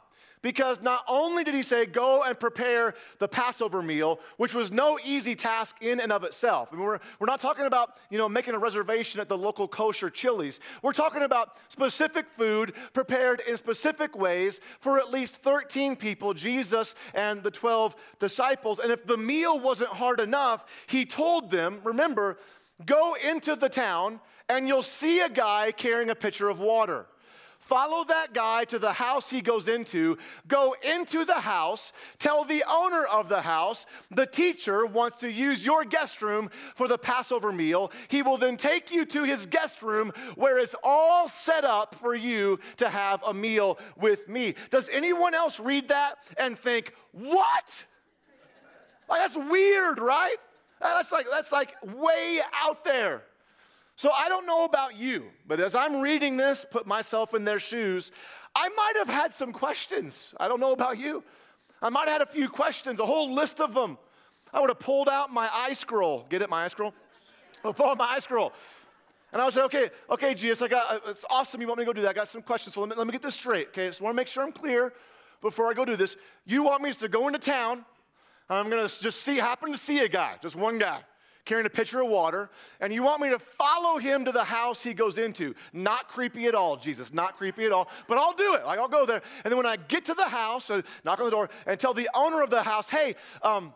Because 0.42 0.82
not 0.82 1.04
only 1.08 1.44
did 1.44 1.54
he 1.54 1.62
say, 1.62 1.87
go 1.87 2.25
and 2.25 2.38
prepare 2.38 2.94
the 3.18 3.28
Passover 3.28 3.80
meal, 3.80 4.18
which 4.37 4.54
was 4.54 4.72
no 4.72 4.99
easy 5.04 5.37
task 5.37 5.76
in 5.80 6.00
and 6.00 6.11
of 6.11 6.25
itself. 6.25 6.70
I 6.72 6.76
mean, 6.76 6.84
we're, 6.84 6.99
we're 7.20 7.26
not 7.26 7.40
talking 7.40 7.64
about, 7.64 7.96
you 8.11 8.18
know, 8.18 8.28
making 8.28 8.54
a 8.54 8.58
reservation 8.58 9.20
at 9.20 9.28
the 9.28 9.38
local 9.38 9.68
kosher 9.68 10.11
Chili's. 10.11 10.58
We're 10.82 10.92
talking 10.92 11.22
about 11.22 11.56
specific 11.68 12.28
food 12.28 12.75
prepared 12.92 13.40
in 13.49 13.56
specific 13.56 14.18
ways 14.18 14.61
for 14.80 14.99
at 14.99 15.12
least 15.12 15.37
13 15.37 15.94
people, 15.94 16.34
Jesus 16.34 16.96
and 17.14 17.42
the 17.44 17.50
12 17.50 17.94
disciples. 18.18 18.80
And 18.80 18.90
if 18.90 19.06
the 19.06 19.16
meal 19.16 19.61
wasn't 19.61 19.90
hard 19.90 20.18
enough, 20.18 20.66
he 20.88 21.06
told 21.06 21.50
them, 21.50 21.80
remember, 21.84 22.38
go 22.84 23.14
into 23.14 23.54
the 23.54 23.68
town 23.68 24.20
and 24.49 24.66
you'll 24.66 24.82
see 24.82 25.20
a 25.20 25.28
guy 25.28 25.70
carrying 25.70 26.11
a 26.11 26.14
pitcher 26.14 26.49
of 26.49 26.58
water. 26.58 27.06
Follow 27.62 28.02
that 28.04 28.35
guy 28.35 28.64
to 28.64 28.78
the 28.78 28.92
house 28.92 29.31
he 29.31 29.40
goes 29.40 29.69
into. 29.69 30.19
Go 30.49 30.75
into 30.83 31.25
the 31.25 31.40
house. 31.40 31.92
Tell 32.19 32.45
the 32.45 32.64
owner 32.69 33.04
of 33.04 33.28
the 33.28 33.42
house 33.42 33.87
the 34.11 34.26
teacher 34.26 34.85
wants 34.85 35.21
to 35.21 35.31
use 35.31 35.64
your 35.64 35.85
guest 35.85 36.23
room 36.23 36.50
for 36.75 36.88
the 36.88 36.99
Passover 36.99 37.52
meal. 37.52 37.92
He 38.09 38.21
will 38.21 38.37
then 38.37 38.57
take 38.57 38.92
you 38.92 39.04
to 39.07 39.23
his 39.23 39.47
guest 39.47 39.81
room 39.81 40.12
where 40.35 40.59
it's 40.59 40.75
all 40.83 41.28
set 41.28 41.64
up 41.64 41.95
for 41.95 42.16
you 42.16 42.59
to 42.78 42.88
have 42.88 43.23
a 43.23 43.33
meal 43.33 43.78
with 43.97 44.28
me. 44.28 44.57
Does 44.71 44.88
anyone 44.88 45.33
else 45.33 45.61
read 45.61 45.87
that 45.88 46.16
and 46.37 46.59
think, 46.59 46.92
what? 47.12 47.85
Like, 49.09 49.21
that's 49.21 49.37
weird, 49.37 50.00
right? 50.00 50.37
That's 50.81 51.12
like, 51.12 51.26
that's 51.31 51.52
like 51.52 51.76
way 51.95 52.40
out 52.52 52.85
there. 52.85 53.23
So 53.96 54.11
I 54.11 54.28
don't 54.28 54.46
know 54.46 54.64
about 54.64 54.96
you, 54.96 55.26
but 55.46 55.61
as 55.61 55.75
I'm 55.75 56.00
reading 56.00 56.37
this, 56.37 56.64
put 56.68 56.87
myself 56.87 57.34
in 57.34 57.44
their 57.44 57.58
shoes, 57.58 58.11
I 58.54 58.68
might 58.70 58.94
have 58.96 59.08
had 59.08 59.32
some 59.32 59.52
questions. 59.52 60.34
I 60.38 60.49
don't 60.49 60.61
know 60.61 60.72
about 60.72 60.99
you. 60.99 61.22
I 61.80 61.88
might 61.88 62.08
have 62.08 62.20
had 62.20 62.22
a 62.22 62.26
few 62.26 62.49
questions, 62.49 63.00
a 63.00 63.06
whole 63.06 63.32
list 63.32 63.61
of 63.61 63.75
them. 63.75 63.99
I 64.52 64.61
would 64.61 64.70
have 64.70 64.78
pulled 64.78 65.08
out 65.08 65.32
my 65.32 65.46
iScroll. 65.70 66.28
Get 66.28 66.42
it, 66.42 66.50
my 66.50 66.66
iScroll? 66.66 66.92
I 67.64 67.68
would 67.68 67.76
pull 67.76 67.87
out 67.87 67.99
my 67.99 68.16
iScroll. 68.18 68.52
And 69.32 69.40
I 69.40 69.46
would 69.46 69.54
say, 69.54 69.62
okay, 69.62 69.90
okay, 70.11 70.34
Jesus, 70.34 70.61
I 70.61 70.68
got, 70.68 70.92
uh, 70.92 71.11
it's 71.11 71.25
awesome 71.30 71.61
you 71.61 71.66
want 71.66 71.78
me 71.78 71.84
to 71.84 71.87
go 71.87 71.92
do 71.94 72.02
that. 72.02 72.11
I 72.11 72.12
got 72.12 72.28
some 72.28 72.42
questions. 72.42 72.75
So 72.75 72.80
let 72.80 72.90
me, 72.90 72.96
let 72.96 73.06
me 73.06 73.12
get 73.12 73.22
this 73.22 73.34
straight, 73.34 73.68
okay? 73.68 73.87
I 73.87 73.88
just 73.88 74.02
want 74.02 74.12
to 74.12 74.16
make 74.16 74.26
sure 74.26 74.42
I'm 74.42 74.52
clear 74.52 74.92
before 75.40 75.70
I 75.70 75.72
go 75.72 75.84
do 75.84 75.96
this. 75.96 76.16
You 76.44 76.62
want 76.62 76.83
me 76.83 76.92
to 76.92 77.09
go 77.09 77.26
into 77.28 77.38
town. 77.38 77.85
I'm 78.50 78.68
going 78.68 78.87
to 78.87 79.00
just 79.00 79.22
see, 79.22 79.37
happen 79.37 79.72
to 79.72 79.78
see 79.78 80.00
a 80.00 80.09
guy, 80.09 80.37
just 80.42 80.57
one 80.57 80.78
guy 80.78 81.00
carrying 81.44 81.66
a 81.66 81.70
pitcher 81.70 82.00
of 82.00 82.09
water, 82.09 82.50
and 82.81 82.92
you 82.92 83.02
want 83.02 83.20
me 83.20 83.31
to 83.31 83.38
follow 83.38 83.98
him 83.98 84.24
to 84.24 84.33
the 84.33 84.44
house 84.44 84.83
he 84.83 84.94
goes 84.94 85.18
into. 85.18 85.55
Not 85.72 86.09
creepy 86.09 86.46
at 86.46 86.55
all, 86.55 86.76
Jesus, 86.76 87.12
not 87.12 87.37
creepy 87.37 87.64
at 87.64 87.72
all, 87.72 87.88
but 88.07 88.18
I'll 88.18 88.35
do 88.35 88.55
it. 88.55 88.64
Like, 88.64 88.78
I'll 88.78 88.88
go 88.88 89.05
there. 89.05 89.22
And 89.44 89.50
then 89.50 89.57
when 89.57 89.66
I 89.66 89.76
get 89.76 90.05
to 90.07 90.14
the 90.14 90.28
house, 90.28 90.70
I 90.70 90.83
knock 91.05 91.18
on 91.18 91.24
the 91.24 91.31
door 91.31 91.50
and 91.66 91.78
tell 91.78 91.94
the 91.94 92.09
owner 92.14 92.42
of 92.42 92.50
the 92.50 92.62
house, 92.62 92.88
hey, 92.88 93.16
um, 93.42 93.74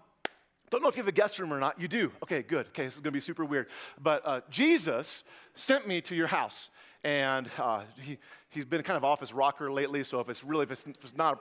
don't 0.70 0.82
know 0.82 0.88
if 0.88 0.96
you 0.96 1.02
have 1.02 1.08
a 1.08 1.12
guest 1.12 1.38
room 1.38 1.52
or 1.52 1.60
not. 1.60 1.80
You 1.80 1.86
do. 1.86 2.10
Okay, 2.22 2.42
good. 2.42 2.66
Okay, 2.68 2.84
this 2.84 2.94
is 2.94 3.00
going 3.00 3.12
to 3.12 3.16
be 3.16 3.20
super 3.20 3.44
weird. 3.44 3.68
But 4.02 4.22
uh, 4.26 4.40
Jesus 4.50 5.22
sent 5.54 5.86
me 5.86 6.00
to 6.02 6.14
your 6.14 6.26
house. 6.26 6.70
And 7.04 7.48
uh, 7.58 7.82
he, 8.00 8.18
he's 8.48 8.64
been 8.64 8.82
kind 8.82 8.96
of 8.96 9.04
off 9.04 9.20
his 9.20 9.32
rocker 9.32 9.70
lately. 9.70 10.02
So 10.02 10.18
if 10.18 10.28
it's 10.28 10.42
really, 10.42 10.64
if 10.64 10.72
it's, 10.72 10.84
if 10.84 11.04
it's 11.04 11.16
not, 11.16 11.40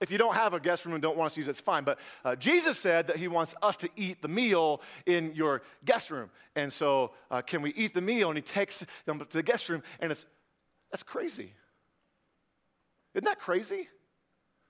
if 0.00 0.10
you 0.10 0.18
don't 0.18 0.34
have 0.34 0.54
a 0.54 0.60
guest 0.60 0.84
room 0.84 0.94
and 0.94 1.02
don't 1.02 1.16
want 1.16 1.26
us 1.26 1.34
to 1.34 1.40
use 1.40 1.48
it, 1.48 1.52
it's 1.52 1.60
fine. 1.60 1.84
But 1.84 1.98
uh, 2.24 2.36
Jesus 2.36 2.78
said 2.78 3.06
that 3.08 3.16
he 3.16 3.28
wants 3.28 3.54
us 3.62 3.76
to 3.78 3.88
eat 3.96 4.22
the 4.22 4.28
meal 4.28 4.80
in 5.06 5.34
your 5.34 5.62
guest 5.84 6.10
room. 6.10 6.30
And 6.56 6.72
so, 6.72 7.12
uh, 7.30 7.42
can 7.42 7.62
we 7.62 7.72
eat 7.74 7.94
the 7.94 8.00
meal? 8.00 8.28
And 8.28 8.38
he 8.38 8.42
takes 8.42 8.84
them 9.04 9.18
to 9.18 9.26
the 9.28 9.42
guest 9.42 9.68
room, 9.68 9.82
and 10.00 10.10
it's 10.10 10.26
that's 10.90 11.02
crazy. 11.02 11.54
Isn't 13.14 13.24
that 13.24 13.38
crazy? 13.38 13.88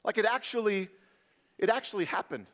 Like 0.04 0.18
it 0.18 0.24
actually, 0.24 0.88
it 1.58 1.70
actually 1.70 2.04
happened. 2.06 2.46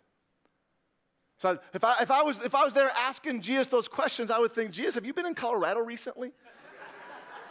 So 1.39 1.59
if 1.75 1.85
I, 1.85 1.97
if 2.01 2.11
I, 2.11 2.23
was, 2.23 2.41
if 2.43 2.55
I 2.55 2.65
was 2.65 2.73
there 2.73 2.91
asking 2.97 3.43
Jesus 3.43 3.69
those 3.69 3.89
questions, 3.89 4.31
I 4.31 4.39
would 4.39 4.53
think, 4.53 4.71
Jesus, 4.71 4.95
have 4.95 5.05
you 5.05 5.13
been 5.13 5.27
in 5.27 5.35
Colorado 5.35 5.81
recently? 5.81 6.33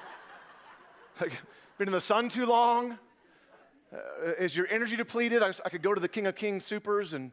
like, 1.21 1.33
been 1.77 1.87
in 1.87 1.93
the 1.93 2.01
sun 2.01 2.29
too 2.29 2.47
long? 2.47 2.97
Uh, 3.93 4.31
is 4.39 4.55
your 4.55 4.67
energy 4.69 4.95
depleted? 4.95 5.41
I, 5.43 5.53
I 5.63 5.69
could 5.69 5.81
go 5.81 5.93
to 5.93 6.01
the 6.01 6.07
King 6.07 6.27
of 6.27 6.35
Kings 6.35 6.65
Soopers 6.65 7.13
and 7.13 7.31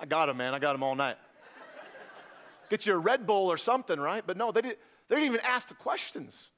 I 0.00 0.06
got 0.06 0.26
them, 0.26 0.36
man. 0.36 0.54
I 0.54 0.58
got 0.58 0.72
them 0.72 0.82
all 0.82 0.94
night. 0.94 1.16
Get 2.70 2.86
you 2.86 2.94
a 2.94 2.98
Red 2.98 3.26
Bull 3.26 3.50
or 3.50 3.56
something, 3.56 3.98
right? 3.98 4.22
But 4.26 4.36
no, 4.36 4.52
they, 4.52 4.60
did, 4.60 4.76
they 5.08 5.16
didn't 5.16 5.26
even 5.26 5.40
ask 5.40 5.68
the 5.68 5.74
questions. 5.74 6.50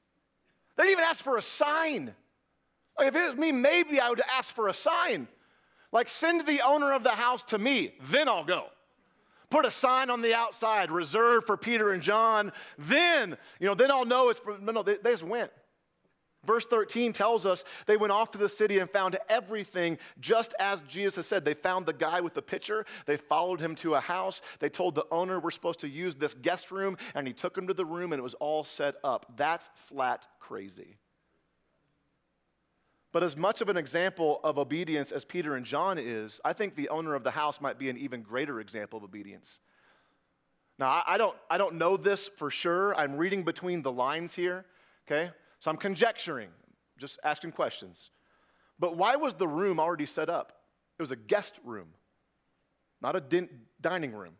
They 0.75 0.83
didn't 0.83 0.93
even 0.93 1.05
ask 1.05 1.23
for 1.23 1.37
a 1.37 1.41
sign. 1.41 2.13
Like 2.97 3.07
if 3.07 3.15
it 3.15 3.27
was 3.29 3.37
me, 3.37 3.51
maybe 3.51 3.99
I 3.99 4.09
would 4.09 4.21
ask 4.31 4.53
for 4.53 4.67
a 4.67 4.73
sign. 4.73 5.27
Like 5.91 6.09
send 6.09 6.45
the 6.45 6.61
owner 6.61 6.93
of 6.93 7.03
the 7.03 7.11
house 7.11 7.43
to 7.45 7.57
me, 7.57 7.93
then 8.09 8.27
I'll 8.27 8.45
go. 8.45 8.65
Put 9.49 9.65
a 9.65 9.71
sign 9.71 10.09
on 10.09 10.21
the 10.21 10.33
outside, 10.33 10.91
reserved 10.91 11.45
for 11.45 11.57
Peter 11.57 11.91
and 11.91 12.01
John. 12.01 12.53
Then, 12.77 13.37
you 13.59 13.67
know, 13.67 13.75
then 13.75 13.91
I'll 13.91 14.05
know 14.05 14.29
it's 14.29 14.39
for, 14.39 14.57
no, 14.57 14.71
no, 14.71 14.83
they, 14.83 14.95
they 14.95 15.11
just 15.11 15.23
went. 15.23 15.51
Verse 16.43 16.65
13 16.65 17.13
tells 17.13 17.45
us 17.45 17.63
they 17.85 17.97
went 17.97 18.11
off 18.11 18.31
to 18.31 18.37
the 18.37 18.49
city 18.49 18.79
and 18.79 18.89
found 18.89 19.17
everything 19.29 19.99
just 20.19 20.55
as 20.59 20.81
Jesus 20.83 21.17
had 21.17 21.25
said. 21.25 21.45
They 21.45 21.53
found 21.53 21.85
the 21.85 21.93
guy 21.93 22.19
with 22.21 22.33
the 22.33 22.41
pitcher. 22.41 22.85
They 23.05 23.17
followed 23.17 23.59
him 23.59 23.75
to 23.75 23.93
a 23.93 23.99
house. 23.99 24.41
They 24.59 24.69
told 24.69 24.95
the 24.95 25.05
owner 25.11 25.39
we're 25.39 25.51
supposed 25.51 25.81
to 25.81 25.87
use 25.87 26.15
this 26.15 26.33
guest 26.33 26.71
room, 26.71 26.97
and 27.13 27.27
he 27.27 27.33
took 27.33 27.55
him 27.55 27.67
to 27.67 27.75
the 27.75 27.85
room, 27.85 28.11
and 28.11 28.19
it 28.19 28.23
was 28.23 28.33
all 28.35 28.63
set 28.63 28.95
up. 29.03 29.33
That's 29.37 29.69
flat 29.75 30.25
crazy. 30.39 30.97
But 33.11 33.23
as 33.23 33.35
much 33.35 33.61
of 33.61 33.69
an 33.69 33.77
example 33.77 34.39
of 34.43 34.57
obedience 34.57 35.11
as 35.11 35.25
Peter 35.25 35.55
and 35.55 35.65
John 35.65 35.97
is, 35.99 36.39
I 36.43 36.53
think 36.53 36.75
the 36.75 36.89
owner 36.89 37.13
of 37.13 37.23
the 37.23 37.31
house 37.31 37.61
might 37.61 37.77
be 37.77 37.89
an 37.89 37.97
even 37.97 38.21
greater 38.21 38.59
example 38.59 38.97
of 38.97 39.03
obedience. 39.03 39.59
Now, 40.79 41.03
I 41.05 41.17
don't, 41.17 41.35
I 41.49 41.57
don't 41.57 41.75
know 41.75 41.97
this 41.97 42.29
for 42.37 42.49
sure. 42.49 42.95
I'm 42.95 43.17
reading 43.17 43.43
between 43.43 43.83
the 43.83 43.91
lines 43.91 44.33
here, 44.33 44.65
okay? 45.05 45.31
So 45.61 45.69
I'm 45.69 45.77
conjecturing, 45.77 46.49
just 46.97 47.19
asking 47.23 47.51
questions. 47.51 48.09
But 48.79 48.97
why 48.97 49.15
was 49.15 49.35
the 49.35 49.47
room 49.47 49.79
already 49.79 50.07
set 50.07 50.27
up? 50.27 50.53
It 50.97 51.01
was 51.01 51.11
a 51.11 51.15
guest 51.15 51.59
room, 51.63 51.89
not 52.99 53.15
a 53.15 53.21
din- 53.21 53.49
dining 53.79 54.11
room. 54.11 54.33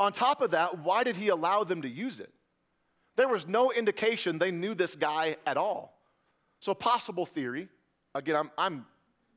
On 0.00 0.12
top 0.12 0.42
of 0.42 0.50
that, 0.50 0.80
why 0.80 1.04
did 1.04 1.14
he 1.14 1.28
allow 1.28 1.62
them 1.62 1.82
to 1.82 1.88
use 1.88 2.18
it? 2.18 2.32
There 3.14 3.28
was 3.28 3.46
no 3.46 3.70
indication 3.70 4.38
they 4.38 4.50
knew 4.50 4.74
this 4.74 4.96
guy 4.96 5.36
at 5.46 5.56
all. 5.56 5.96
So, 6.58 6.74
possible 6.74 7.24
theory 7.24 7.68
again, 8.12 8.34
I'm, 8.34 8.50
I'm 8.58 8.86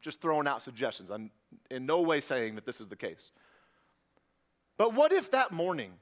just 0.02 0.22
throwing 0.22 0.48
out 0.48 0.63
suggestions. 0.63 1.12
I'm 1.12 1.30
in 1.70 1.86
no 1.86 2.02
way 2.02 2.20
saying 2.20 2.56
that 2.56 2.65
this 2.65 2.82
is 2.82 2.88
the 2.88 2.96
case. 2.96 3.32
But 4.76 4.96
what 4.96 5.12
if 5.12 5.30
that 5.32 5.52
morning, 5.52 5.94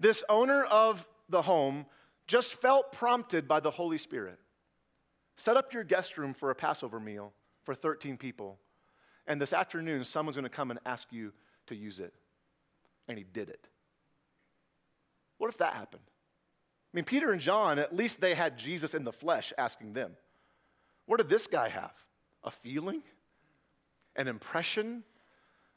this 0.00 0.24
owner 0.28 0.64
of 0.64 1.06
the 1.28 1.42
home 1.42 1.86
just 2.28 2.54
felt 2.54 2.92
prompted 2.92 3.48
by 3.48 3.58
the 3.58 3.72
Holy 3.72 3.98
Spirit. 3.98 4.38
Set 5.36 5.56
up 5.56 5.74
your 5.74 5.82
guest 5.82 6.16
room 6.16 6.32
for 6.32 6.50
a 6.50 6.54
Passover 6.54 7.00
meal 7.00 7.32
for 7.64 7.74
13 7.74 8.16
people, 8.16 8.60
and 9.26 9.40
this 9.40 9.52
afternoon, 9.52 10.04
someone's 10.04 10.36
going 10.36 10.44
to 10.44 10.48
come 10.48 10.70
and 10.70 10.78
ask 10.86 11.12
you 11.12 11.32
to 11.66 11.74
use 11.74 11.98
it. 11.98 12.14
And 13.08 13.18
he 13.18 13.24
did 13.24 13.48
it. 13.48 13.66
What 15.38 15.48
if 15.48 15.58
that 15.58 15.74
happened? 15.74 16.02
I 16.06 16.96
mean, 16.96 17.04
Peter 17.04 17.32
and 17.32 17.40
John, 17.40 17.78
at 17.78 17.94
least 17.94 18.20
they 18.20 18.34
had 18.34 18.56
Jesus 18.56 18.94
in 18.94 19.04
the 19.04 19.12
flesh 19.12 19.52
asking 19.58 19.94
them. 19.94 20.12
What 21.06 21.18
did 21.18 21.28
this 21.28 21.46
guy 21.46 21.68
have? 21.68 21.92
a 22.44 22.50
feeling, 22.50 23.02
an 24.16 24.28
impression, 24.28 25.04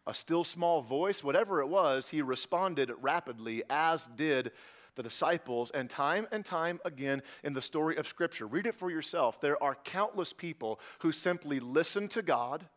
a 0.07 0.13
still 0.13 0.43
small 0.43 0.81
voice, 0.81 1.23
whatever 1.23 1.61
it 1.61 1.67
was, 1.67 2.09
he 2.09 2.21
responded 2.21 2.91
rapidly, 3.01 3.63
as 3.69 4.07
did 4.15 4.51
the 4.95 5.03
disciples. 5.03 5.71
And 5.71 5.89
time 5.89 6.27
and 6.31 6.43
time 6.43 6.79
again 6.85 7.21
in 7.43 7.53
the 7.53 7.61
story 7.61 7.97
of 7.97 8.07
Scripture, 8.07 8.47
read 8.47 8.65
it 8.65 8.75
for 8.75 8.91
yourself. 8.91 9.39
There 9.39 9.61
are 9.61 9.75
countless 9.83 10.33
people 10.33 10.79
who 10.99 11.11
simply 11.11 11.59
listened 11.59 12.11
to 12.11 12.21
God 12.21 12.67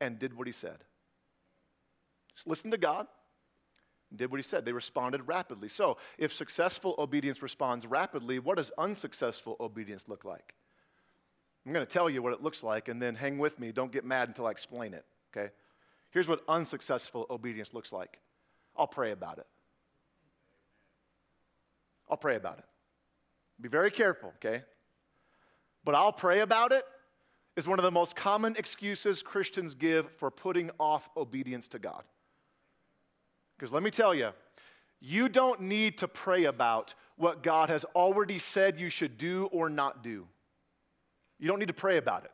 and 0.00 0.18
did 0.18 0.34
what 0.34 0.46
he 0.46 0.52
said. 0.52 0.78
Just 2.34 2.46
listened 2.46 2.72
to 2.72 2.78
God 2.78 3.06
did 4.16 4.30
what 4.30 4.38
he 4.38 4.42
said. 4.42 4.64
They 4.64 4.72
responded 4.72 5.22
rapidly. 5.26 5.68
So, 5.68 5.96
if 6.18 6.32
successful 6.32 6.94
obedience 6.98 7.42
responds 7.42 7.86
rapidly, 7.86 8.38
what 8.38 8.56
does 8.56 8.70
unsuccessful 8.78 9.56
obedience 9.60 10.08
look 10.08 10.24
like? 10.24 10.54
I'm 11.64 11.72
going 11.72 11.86
to 11.86 11.90
tell 11.90 12.10
you 12.10 12.22
what 12.22 12.32
it 12.32 12.42
looks 12.42 12.62
like, 12.62 12.88
and 12.88 13.00
then 13.00 13.14
hang 13.14 13.38
with 13.38 13.58
me. 13.58 13.72
Don't 13.72 13.92
get 13.92 14.04
mad 14.04 14.28
until 14.28 14.46
I 14.46 14.50
explain 14.50 14.94
it, 14.94 15.04
okay? 15.34 15.52
Here's 16.10 16.28
what 16.28 16.42
unsuccessful 16.48 17.26
obedience 17.30 17.72
looks 17.72 17.92
like 17.92 18.18
I'll 18.76 18.86
pray 18.86 19.12
about 19.12 19.38
it. 19.38 19.46
I'll 22.12 22.18
pray 22.18 22.36
about 22.36 22.58
it. 22.58 22.64
Be 23.58 23.70
very 23.70 23.90
careful, 23.90 24.34
okay? 24.36 24.64
But 25.82 25.94
I'll 25.94 26.12
pray 26.12 26.40
about 26.40 26.70
it 26.70 26.84
is 27.56 27.66
one 27.66 27.78
of 27.78 27.84
the 27.84 27.90
most 27.90 28.16
common 28.16 28.54
excuses 28.56 29.22
Christians 29.22 29.72
give 29.72 30.10
for 30.10 30.30
putting 30.30 30.70
off 30.78 31.08
obedience 31.16 31.68
to 31.68 31.78
God. 31.78 32.04
Because 33.56 33.72
let 33.72 33.82
me 33.82 33.90
tell 33.90 34.14
you, 34.14 34.32
you 35.00 35.30
don't 35.30 35.62
need 35.62 35.96
to 35.98 36.06
pray 36.06 36.44
about 36.44 36.92
what 37.16 37.42
God 37.42 37.70
has 37.70 37.86
already 37.96 38.38
said 38.38 38.78
you 38.78 38.90
should 38.90 39.16
do 39.16 39.48
or 39.50 39.70
not 39.70 40.02
do. 40.02 40.28
You 41.38 41.48
don't 41.48 41.60
need 41.60 41.68
to 41.68 41.72
pray 41.72 41.96
about 41.96 42.26
it. 42.26 42.32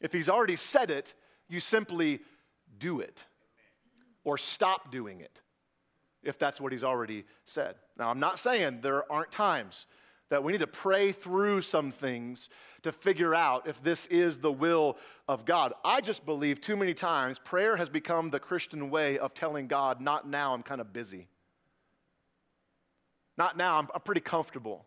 If 0.00 0.12
He's 0.12 0.28
already 0.28 0.56
said 0.56 0.90
it, 0.90 1.14
you 1.48 1.60
simply 1.60 2.22
do 2.76 2.98
it 2.98 3.24
or 4.24 4.36
stop 4.36 4.90
doing 4.90 5.20
it 5.20 5.42
if 6.26 6.38
that's 6.38 6.60
what 6.60 6.72
He's 6.72 6.84
already 6.84 7.24
said. 7.44 7.76
Now, 7.98 8.10
I'm 8.10 8.20
not 8.20 8.38
saying 8.38 8.80
there 8.82 9.10
aren't 9.10 9.32
times 9.32 9.86
that 10.28 10.42
we 10.42 10.52
need 10.52 10.58
to 10.58 10.66
pray 10.66 11.12
through 11.12 11.62
some 11.62 11.90
things 11.90 12.48
to 12.82 12.92
figure 12.92 13.34
out 13.34 13.68
if 13.68 13.82
this 13.82 14.06
is 14.06 14.40
the 14.40 14.50
will 14.50 14.96
of 15.28 15.44
God. 15.44 15.72
I 15.84 16.00
just 16.00 16.26
believe 16.26 16.60
too 16.60 16.76
many 16.76 16.94
times 16.94 17.38
prayer 17.38 17.76
has 17.76 17.88
become 17.88 18.30
the 18.30 18.40
Christian 18.40 18.90
way 18.90 19.18
of 19.18 19.34
telling 19.34 19.66
God, 19.68 20.00
not 20.00 20.28
now, 20.28 20.52
I'm 20.52 20.62
kind 20.62 20.80
of 20.80 20.92
busy. 20.92 21.28
Not 23.38 23.56
now, 23.56 23.78
I'm, 23.78 23.88
I'm 23.94 24.00
pretty 24.00 24.20
comfortable. 24.20 24.86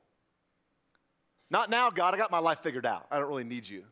Not 1.49 1.69
now, 1.69 1.89
God, 1.89 2.13
I 2.13 2.17
got 2.17 2.31
my 2.31 2.39
life 2.39 2.59
figured 2.59 2.85
out. 2.85 3.07
I 3.09 3.19
don't 3.19 3.29
really 3.29 3.43
need 3.43 3.67
you 3.67 3.83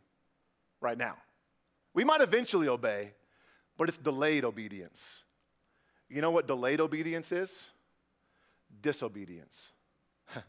right 0.82 0.98
now. 0.98 1.16
We 1.94 2.04
might 2.04 2.22
eventually 2.22 2.68
obey, 2.68 3.14
but 3.78 3.90
it's 3.90 3.98
delayed 3.98 4.44
obedience. 4.46 5.24
You 6.10 6.22
know 6.22 6.32
what 6.32 6.48
delayed 6.48 6.80
obedience 6.80 7.32
is? 7.32 7.70
Disobedience. 8.82 9.70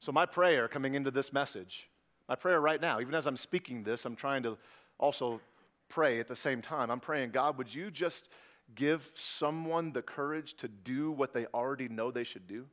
So, 0.00 0.12
my 0.12 0.26
prayer 0.26 0.68
coming 0.68 0.94
into 0.94 1.10
this 1.10 1.32
message, 1.32 1.90
my 2.28 2.36
prayer 2.36 2.60
right 2.60 2.80
now, 2.80 3.00
even 3.00 3.16
as 3.16 3.26
I'm 3.26 3.36
speaking 3.36 3.82
this, 3.82 4.04
I'm 4.04 4.14
trying 4.14 4.44
to 4.44 4.56
also 4.96 5.40
pray 5.88 6.20
at 6.20 6.28
the 6.28 6.36
same 6.36 6.62
time. 6.62 6.88
I'm 6.88 7.00
praying, 7.00 7.30
God, 7.30 7.58
would 7.58 7.74
you 7.74 7.90
just 7.90 8.28
give 8.76 9.10
someone 9.16 9.92
the 9.92 10.02
courage 10.02 10.54
to 10.58 10.68
do 10.68 11.10
what 11.10 11.32
they 11.32 11.46
already 11.46 11.88
know 11.88 12.12
they 12.12 12.22
should 12.22 12.46
do? 12.46 12.66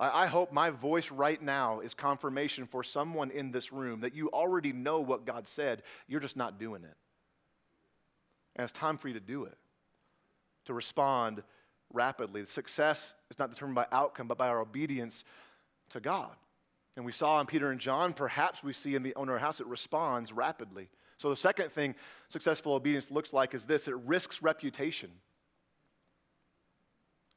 I, 0.00 0.28
hope 0.28 0.50
my 0.50 0.70
voice 0.70 1.10
right 1.10 1.40
now 1.40 1.80
is 1.80 1.92
confirmation 1.92 2.66
for 2.66 2.82
someone 2.82 3.30
in 3.30 3.50
this 3.50 3.70
room 3.70 4.00
that 4.00 4.14
you 4.14 4.30
already 4.30 4.72
know 4.72 5.00
what 5.00 5.26
God 5.26 5.46
said, 5.46 5.82
you're 6.08 6.20
just 6.20 6.38
not 6.38 6.58
doing 6.58 6.84
it. 6.84 6.96
And 8.56 8.64
it's 8.64 8.72
time 8.72 8.96
for 8.96 9.08
you 9.08 9.14
to 9.14 9.20
do 9.20 9.44
it, 9.44 9.58
to 10.64 10.74
respond 10.74 11.42
rapidly. 11.92 12.44
Success 12.44 13.14
is 13.30 13.38
not 13.38 13.50
determined 13.50 13.74
by 13.74 13.86
outcome, 13.92 14.28
but 14.28 14.38
by 14.38 14.48
our 14.48 14.60
obedience 14.60 15.24
to 15.90 16.00
God. 16.00 16.30
And 16.96 17.04
we 17.04 17.12
saw 17.12 17.40
in 17.40 17.46
Peter 17.46 17.70
and 17.70 17.80
John, 17.80 18.12
perhaps 18.12 18.62
we 18.62 18.72
see 18.72 18.94
in 18.94 19.02
the 19.02 19.14
owner 19.14 19.36
of 19.36 19.40
house, 19.40 19.60
it 19.60 19.66
responds 19.66 20.32
rapidly. 20.32 20.88
So 21.18 21.30
the 21.30 21.36
second 21.36 21.70
thing 21.70 21.94
successful 22.28 22.72
obedience 22.72 23.10
looks 23.10 23.32
like 23.32 23.54
is 23.54 23.64
this 23.64 23.88
it 23.88 23.96
risks 23.96 24.42
reputation. 24.42 25.10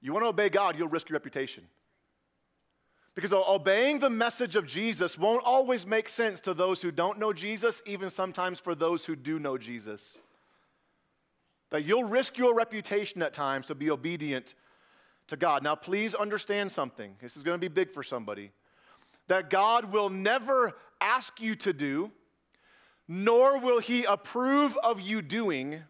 You 0.02 0.12
want 0.12 0.24
to 0.24 0.30
obey 0.30 0.50
God, 0.50 0.78
you'll 0.78 0.90
risk 0.90 1.10
your 1.10 1.16
reputation. 1.16 1.66
Because 3.16 3.32
obeying 3.32 4.00
the 4.00 4.10
message 4.10 4.56
of 4.56 4.66
Jesus 4.66 5.18
won't 5.18 5.46
always 5.46 5.86
make 5.86 6.10
sense 6.10 6.40
to 6.42 6.54
those 6.54 6.82
who 6.82 6.92
don't 6.92 7.20
know 7.20 7.32
Jesus, 7.32 7.82
even 7.86 8.10
sometimes 8.10 8.60
for 8.60 8.74
those 8.74 9.06
who 9.06 9.16
do 9.16 9.38
know 9.38 9.58
Jesus. 9.58 10.18
That 11.74 11.86
you'll 11.86 12.04
risk 12.04 12.38
your 12.38 12.54
reputation 12.54 13.24
at 13.24 13.34
times 13.34 13.66
to 13.66 13.74
be 13.74 13.90
obedient 13.90 14.54
to 15.26 15.36
God. 15.36 15.64
Now, 15.64 15.74
please 15.74 16.14
understand 16.14 16.72
something. 16.72 17.16
This 17.20 17.36
is 17.36 17.42
going 17.42 17.56
to 17.56 17.60
be 17.60 17.68
big 17.68 17.90
for 17.90 18.04
somebody. 18.04 18.52
That 19.28 19.50
God 19.50 19.92
will 19.92 20.12
never 20.12 20.74
ask 21.02 21.42
you 21.42 21.56
to 21.56 21.74
do, 21.74 22.12
nor 23.08 23.58
will 23.60 23.80
He 23.80 24.04
approve 24.04 24.78
of 24.84 25.02
you 25.02 25.24
doing 25.24 25.82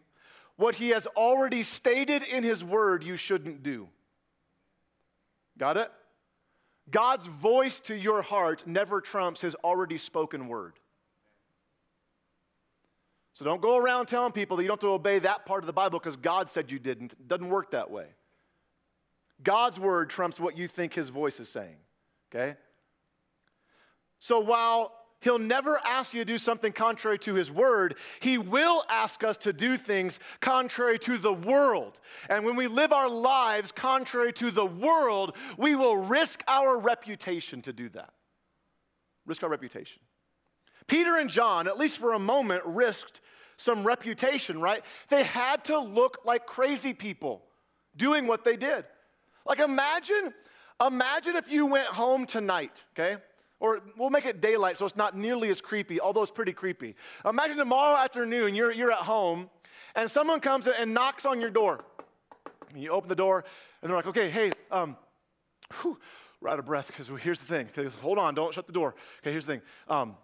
what 0.56 0.76
He 0.76 0.88
has 0.88 1.06
already 1.08 1.62
stated 1.62 2.22
in 2.22 2.44
His 2.44 2.64
Word 2.64 3.04
you 3.04 3.18
shouldn't 3.18 3.62
do. 3.62 3.88
Got 5.58 5.76
it? 5.76 5.92
God's 6.90 7.26
voice 7.26 7.78
to 7.80 7.94
your 7.94 8.22
heart 8.22 8.66
never 8.66 9.02
trumps 9.02 9.42
His 9.42 9.54
already 9.56 9.98
spoken 9.98 10.48
word. 10.48 10.80
So 13.34 13.44
don't 13.44 13.60
go 13.60 13.76
around 13.76 14.06
telling 14.06 14.32
people 14.32 14.56
that 14.56 14.62
you 14.62 14.68
don't 14.68 14.80
have 14.80 14.88
to 14.88 14.94
obey 14.94 15.18
that 15.20 15.44
part 15.44 15.62
of 15.62 15.66
the 15.66 15.72
Bible 15.72 15.98
because 15.98 16.16
God 16.16 16.48
said 16.48 16.70
you 16.70 16.78
didn't. 16.78 17.12
It 17.12 17.28
doesn't 17.28 17.48
work 17.48 17.72
that 17.72 17.90
way. 17.90 18.06
God's 19.42 19.78
word 19.78 20.08
trumps 20.08 20.38
what 20.38 20.56
you 20.56 20.68
think 20.68 20.94
his 20.94 21.10
voice 21.10 21.40
is 21.40 21.48
saying, 21.48 21.76
okay? 22.32 22.56
So 24.20 24.38
while 24.38 24.92
he'll 25.20 25.40
never 25.40 25.80
ask 25.84 26.14
you 26.14 26.20
to 26.20 26.24
do 26.24 26.38
something 26.38 26.72
contrary 26.72 27.18
to 27.18 27.34
his 27.34 27.50
word, 27.50 27.96
he 28.20 28.38
will 28.38 28.84
ask 28.88 29.24
us 29.24 29.36
to 29.38 29.52
do 29.52 29.76
things 29.76 30.20
contrary 30.40 30.98
to 31.00 31.18
the 31.18 31.32
world. 31.32 31.98
And 32.30 32.44
when 32.44 32.54
we 32.54 32.68
live 32.68 32.92
our 32.92 33.08
lives 33.08 33.72
contrary 33.72 34.32
to 34.34 34.52
the 34.52 34.66
world, 34.66 35.36
we 35.58 35.74
will 35.74 35.96
risk 35.96 36.44
our 36.46 36.78
reputation 36.78 37.62
to 37.62 37.72
do 37.72 37.88
that. 37.90 38.12
Risk 39.26 39.42
our 39.42 39.48
reputation. 39.48 40.00
Peter 40.86 41.16
and 41.16 41.30
John, 41.30 41.66
at 41.66 41.78
least 41.78 41.98
for 41.98 42.12
a 42.12 42.18
moment, 42.18 42.62
risked 42.66 43.20
some 43.56 43.84
reputation, 43.84 44.60
right? 44.60 44.84
They 45.08 45.24
had 45.24 45.64
to 45.64 45.78
look 45.78 46.18
like 46.24 46.46
crazy 46.46 46.92
people 46.92 47.42
doing 47.96 48.26
what 48.26 48.44
they 48.44 48.56
did. 48.56 48.84
Like 49.46 49.60
imagine, 49.60 50.32
imagine 50.84 51.36
if 51.36 51.50
you 51.50 51.66
went 51.66 51.88
home 51.88 52.26
tonight, 52.26 52.84
okay? 52.92 53.20
Or 53.60 53.80
we'll 53.96 54.10
make 54.10 54.26
it 54.26 54.40
daylight 54.40 54.76
so 54.76 54.86
it's 54.86 54.96
not 54.96 55.16
nearly 55.16 55.48
as 55.50 55.60
creepy, 55.60 56.00
although 56.00 56.22
it's 56.22 56.30
pretty 56.30 56.52
creepy. 56.52 56.96
Imagine 57.24 57.56
tomorrow 57.56 57.96
afternoon 57.96 58.54
you're, 58.54 58.72
you're 58.72 58.92
at 58.92 58.98
home 58.98 59.48
and 59.94 60.10
someone 60.10 60.40
comes 60.40 60.66
and 60.66 60.92
knocks 60.92 61.24
on 61.24 61.40
your 61.40 61.50
door. 61.50 61.84
And 62.72 62.82
you 62.82 62.90
open 62.90 63.08
the 63.08 63.14
door 63.14 63.44
and 63.80 63.90
they're 63.90 63.96
like, 63.96 64.08
okay, 64.08 64.30
hey, 64.30 64.50
um, 64.70 64.96
whew, 65.80 65.98
we're 66.40 66.50
out 66.50 66.58
of 66.58 66.66
breath 66.66 66.88
because 66.88 67.08
here's 67.22 67.40
the 67.40 67.46
thing. 67.46 67.68
Hold 68.02 68.18
on, 68.18 68.34
don't 68.34 68.52
shut 68.52 68.66
the 68.66 68.72
door. 68.72 68.94
Okay, 69.22 69.30
here's 69.30 69.46
the 69.46 69.54
thing. 69.54 69.62
Um, 69.88 70.16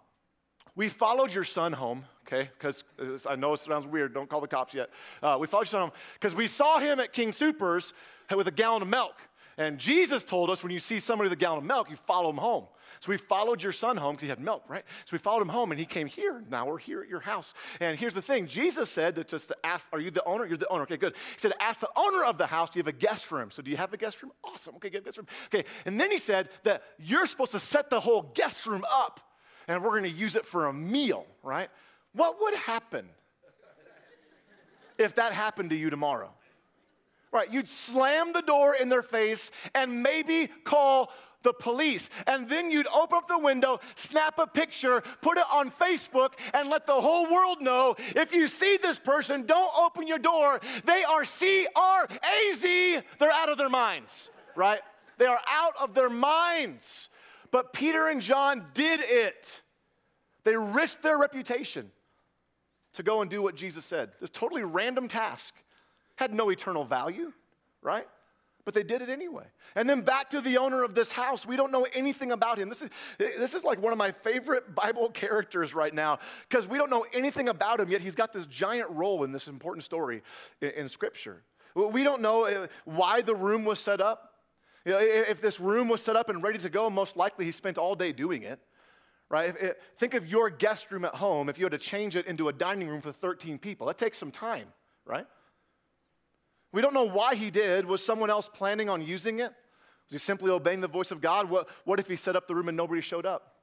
we 0.75 0.89
followed 0.89 1.33
your 1.33 1.43
son 1.43 1.73
home, 1.73 2.05
okay? 2.27 2.49
Because 2.57 2.83
I 3.27 3.35
know 3.35 3.53
it 3.53 3.59
sounds 3.59 3.87
weird. 3.87 4.13
Don't 4.13 4.29
call 4.29 4.41
the 4.41 4.47
cops 4.47 4.73
yet. 4.73 4.89
Uh, 5.21 5.37
we 5.39 5.47
followed 5.47 5.63
your 5.63 5.71
son 5.71 5.81
home 5.81 5.91
because 6.13 6.35
we 6.35 6.47
saw 6.47 6.79
him 6.79 6.99
at 6.99 7.13
King 7.13 7.31
Soopers 7.31 7.93
with 8.35 8.47
a 8.47 8.51
gallon 8.51 8.81
of 8.81 8.87
milk. 8.87 9.15
And 9.57 9.77
Jesus 9.77 10.23
told 10.23 10.49
us 10.49 10.63
when 10.63 10.71
you 10.71 10.79
see 10.79 10.99
somebody 10.99 11.29
with 11.29 11.37
a 11.37 11.39
gallon 11.39 11.59
of 11.59 11.65
milk, 11.65 11.89
you 11.89 11.95
follow 11.95 12.29
him 12.29 12.37
home. 12.37 12.65
So 12.99 13.11
we 13.11 13.17
followed 13.17 13.61
your 13.61 13.73
son 13.73 13.97
home 13.97 14.13
because 14.13 14.23
he 14.23 14.29
had 14.29 14.39
milk, 14.39 14.63
right? 14.67 14.83
So 15.05 15.13
we 15.13 15.17
followed 15.17 15.41
him 15.41 15.49
home 15.49 15.71
and 15.71 15.79
he 15.79 15.85
came 15.85 16.07
here. 16.07 16.43
Now 16.49 16.67
we're 16.67 16.77
here 16.77 17.01
at 17.01 17.09
your 17.09 17.19
house. 17.19 17.53
And 17.79 17.97
here's 17.97 18.13
the 18.13 18.21
thing 18.21 18.47
Jesus 18.47 18.89
said 18.89 19.15
to 19.15 19.23
just 19.23 19.49
to 19.49 19.57
ask, 19.63 19.87
Are 19.93 19.99
you 19.99 20.09
the 20.09 20.23
owner? 20.23 20.45
You're 20.45 20.57
the 20.57 20.67
owner. 20.69 20.83
Okay, 20.83 20.97
good. 20.97 21.15
He 21.15 21.39
said, 21.39 21.53
Ask 21.59 21.79
the 21.79 21.89
owner 21.95 22.23
of 22.23 22.37
the 22.37 22.47
house, 22.47 22.69
do 22.69 22.79
you 22.79 22.81
have 22.81 22.93
a 22.93 22.97
guest 22.97 23.31
room? 23.31 23.51
So 23.51 23.61
do 23.61 23.69
you 23.69 23.77
have 23.77 23.93
a 23.93 23.97
guest 23.97 24.21
room? 24.23 24.31
Awesome. 24.43 24.75
Okay, 24.75 24.89
get 24.89 25.01
a 25.01 25.05
guest 25.05 25.17
room. 25.17 25.27
Okay. 25.53 25.65
And 25.85 25.99
then 25.99 26.11
he 26.11 26.17
said 26.17 26.49
that 26.63 26.83
you're 26.97 27.25
supposed 27.25 27.51
to 27.51 27.59
set 27.59 27.89
the 27.89 27.99
whole 27.99 28.31
guest 28.33 28.65
room 28.65 28.85
up 28.91 29.19
and 29.67 29.83
we're 29.83 29.91
going 29.91 30.03
to 30.03 30.09
use 30.09 30.35
it 30.35 30.45
for 30.45 30.65
a 30.65 30.73
meal, 30.73 31.25
right? 31.43 31.69
What 32.13 32.41
would 32.41 32.55
happen 32.55 33.07
if 34.97 35.15
that 35.15 35.33
happened 35.33 35.69
to 35.69 35.75
you 35.75 35.89
tomorrow? 35.89 36.31
Right, 37.31 37.51
you'd 37.51 37.69
slam 37.69 38.33
the 38.33 38.41
door 38.41 38.75
in 38.75 38.89
their 38.89 39.01
face 39.01 39.51
and 39.73 40.03
maybe 40.03 40.47
call 40.65 41.13
the 41.43 41.53
police. 41.53 42.09
And 42.27 42.49
then 42.49 42.69
you'd 42.69 42.87
open 42.87 43.17
up 43.17 43.27
the 43.27 43.39
window, 43.39 43.79
snap 43.95 44.37
a 44.37 44.45
picture, 44.45 45.01
put 45.21 45.37
it 45.37 45.45
on 45.51 45.71
Facebook, 45.71 46.33
and 46.53 46.69
let 46.69 46.85
the 46.85 46.99
whole 46.99 47.31
world 47.31 47.61
know 47.61 47.95
if 48.15 48.33
you 48.33 48.49
see 48.49 48.77
this 48.81 48.99
person, 48.99 49.45
don't 49.45 49.71
open 49.79 50.07
your 50.07 50.19
door. 50.19 50.59
They 50.85 51.03
are 51.03 51.23
C 51.23 51.65
R 51.73 52.05
A 52.11 52.53
Z. 52.55 52.99
They're 53.17 53.31
out 53.31 53.49
of 53.49 53.57
their 53.57 53.69
minds, 53.69 54.29
right? 54.55 54.81
They 55.17 55.25
are 55.25 55.39
out 55.49 55.73
of 55.79 55.93
their 55.93 56.09
minds. 56.09 57.09
But 57.49 57.73
Peter 57.73 58.09
and 58.09 58.21
John 58.21 58.65
did 58.73 58.99
it. 59.01 59.61
They 60.43 60.55
risked 60.57 61.01
their 61.01 61.17
reputation. 61.17 61.91
To 62.93 63.03
go 63.03 63.21
and 63.21 63.29
do 63.29 63.41
what 63.41 63.55
Jesus 63.55 63.85
said. 63.85 64.11
This 64.19 64.29
totally 64.29 64.63
random 64.63 65.07
task. 65.07 65.53
Had 66.15 66.33
no 66.33 66.49
eternal 66.49 66.83
value, 66.83 67.31
right? 67.81 68.07
But 68.63 68.73
they 68.73 68.83
did 68.83 69.01
it 69.01 69.09
anyway. 69.09 69.45
And 69.75 69.89
then 69.89 70.01
back 70.01 70.29
to 70.31 70.41
the 70.41 70.57
owner 70.57 70.83
of 70.83 70.93
this 70.93 71.11
house. 71.11 71.45
We 71.45 71.55
don't 71.55 71.71
know 71.71 71.87
anything 71.93 72.31
about 72.31 72.59
him. 72.59 72.69
This 72.69 72.83
is, 72.83 72.89
this 73.17 73.53
is 73.55 73.63
like 73.63 73.81
one 73.81 73.91
of 73.91 73.97
my 73.97 74.11
favorite 74.11 74.75
Bible 74.75 75.09
characters 75.09 75.73
right 75.73 75.93
now 75.93 76.19
because 76.47 76.67
we 76.67 76.77
don't 76.77 76.89
know 76.89 77.05
anything 77.13 77.49
about 77.49 77.79
him, 77.79 77.89
yet 77.89 78.01
he's 78.01 78.15
got 78.15 78.33
this 78.33 78.45
giant 78.45 78.89
role 78.91 79.23
in 79.23 79.31
this 79.31 79.47
important 79.47 79.83
story 79.83 80.21
in, 80.61 80.69
in 80.71 80.89
Scripture. 80.89 81.41
We 81.73 82.03
don't 82.03 82.21
know 82.21 82.45
uh, 82.45 82.67
why 82.85 83.21
the 83.21 83.33
room 83.33 83.65
was 83.65 83.79
set 83.79 84.01
up. 84.01 84.27
If 84.83 85.41
this 85.41 85.59
room 85.59 85.87
was 85.87 86.01
set 86.01 86.15
up 86.15 86.29
and 86.29 86.43
ready 86.43 86.57
to 86.59 86.69
go, 86.69 86.89
most 86.89 87.15
likely 87.15 87.45
he 87.45 87.51
spent 87.51 87.77
all 87.77 87.95
day 87.95 88.11
doing 88.11 88.43
it. 88.43 88.59
Right? 89.31 89.55
If, 89.57 89.75
think 89.95 90.13
of 90.13 90.27
your 90.27 90.49
guest 90.49 90.91
room 90.91 91.05
at 91.05 91.15
home 91.15 91.47
if 91.47 91.57
you 91.57 91.63
had 91.63 91.71
to 91.71 91.77
change 91.77 92.17
it 92.17 92.27
into 92.27 92.49
a 92.49 92.53
dining 92.53 92.89
room 92.89 92.99
for 92.99 93.13
13 93.13 93.57
people. 93.57 93.87
That 93.87 93.97
takes 93.97 94.17
some 94.17 94.29
time, 94.29 94.67
right? 95.05 95.25
We 96.73 96.81
don't 96.81 96.93
know 96.93 97.07
why 97.07 97.35
he 97.35 97.49
did. 97.49 97.85
Was 97.85 98.05
someone 98.05 98.29
else 98.29 98.49
planning 98.53 98.89
on 98.89 99.01
using 99.01 99.39
it? 99.39 99.53
Was 100.09 100.11
he 100.11 100.17
simply 100.17 100.51
obeying 100.51 100.81
the 100.81 100.89
voice 100.89 101.11
of 101.11 101.21
God? 101.21 101.49
What, 101.49 101.69
what 101.85 101.97
if 101.97 102.09
he 102.09 102.17
set 102.17 102.35
up 102.35 102.45
the 102.45 102.55
room 102.55 102.67
and 102.67 102.75
nobody 102.75 102.99
showed 102.99 103.25
up? 103.25 103.55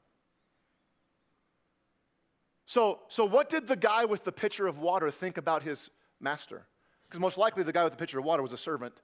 So, 2.65 3.01
so, 3.09 3.27
what 3.27 3.51
did 3.51 3.67
the 3.67 3.77
guy 3.77 4.07
with 4.07 4.25
the 4.25 4.33
pitcher 4.33 4.67
of 4.67 4.79
water 4.79 5.11
think 5.11 5.37
about 5.37 5.63
his 5.63 5.91
master? 6.19 6.67
Because 7.07 7.21
most 7.21 7.37
likely 7.37 7.63
the 7.63 7.73
guy 7.73 7.85
with 7.85 7.93
the 7.93 7.99
pitcher 7.99 8.19
of 8.19 8.25
water 8.25 8.43
was 8.43 8.55
a 8.55 8.59
servant. 8.59 8.95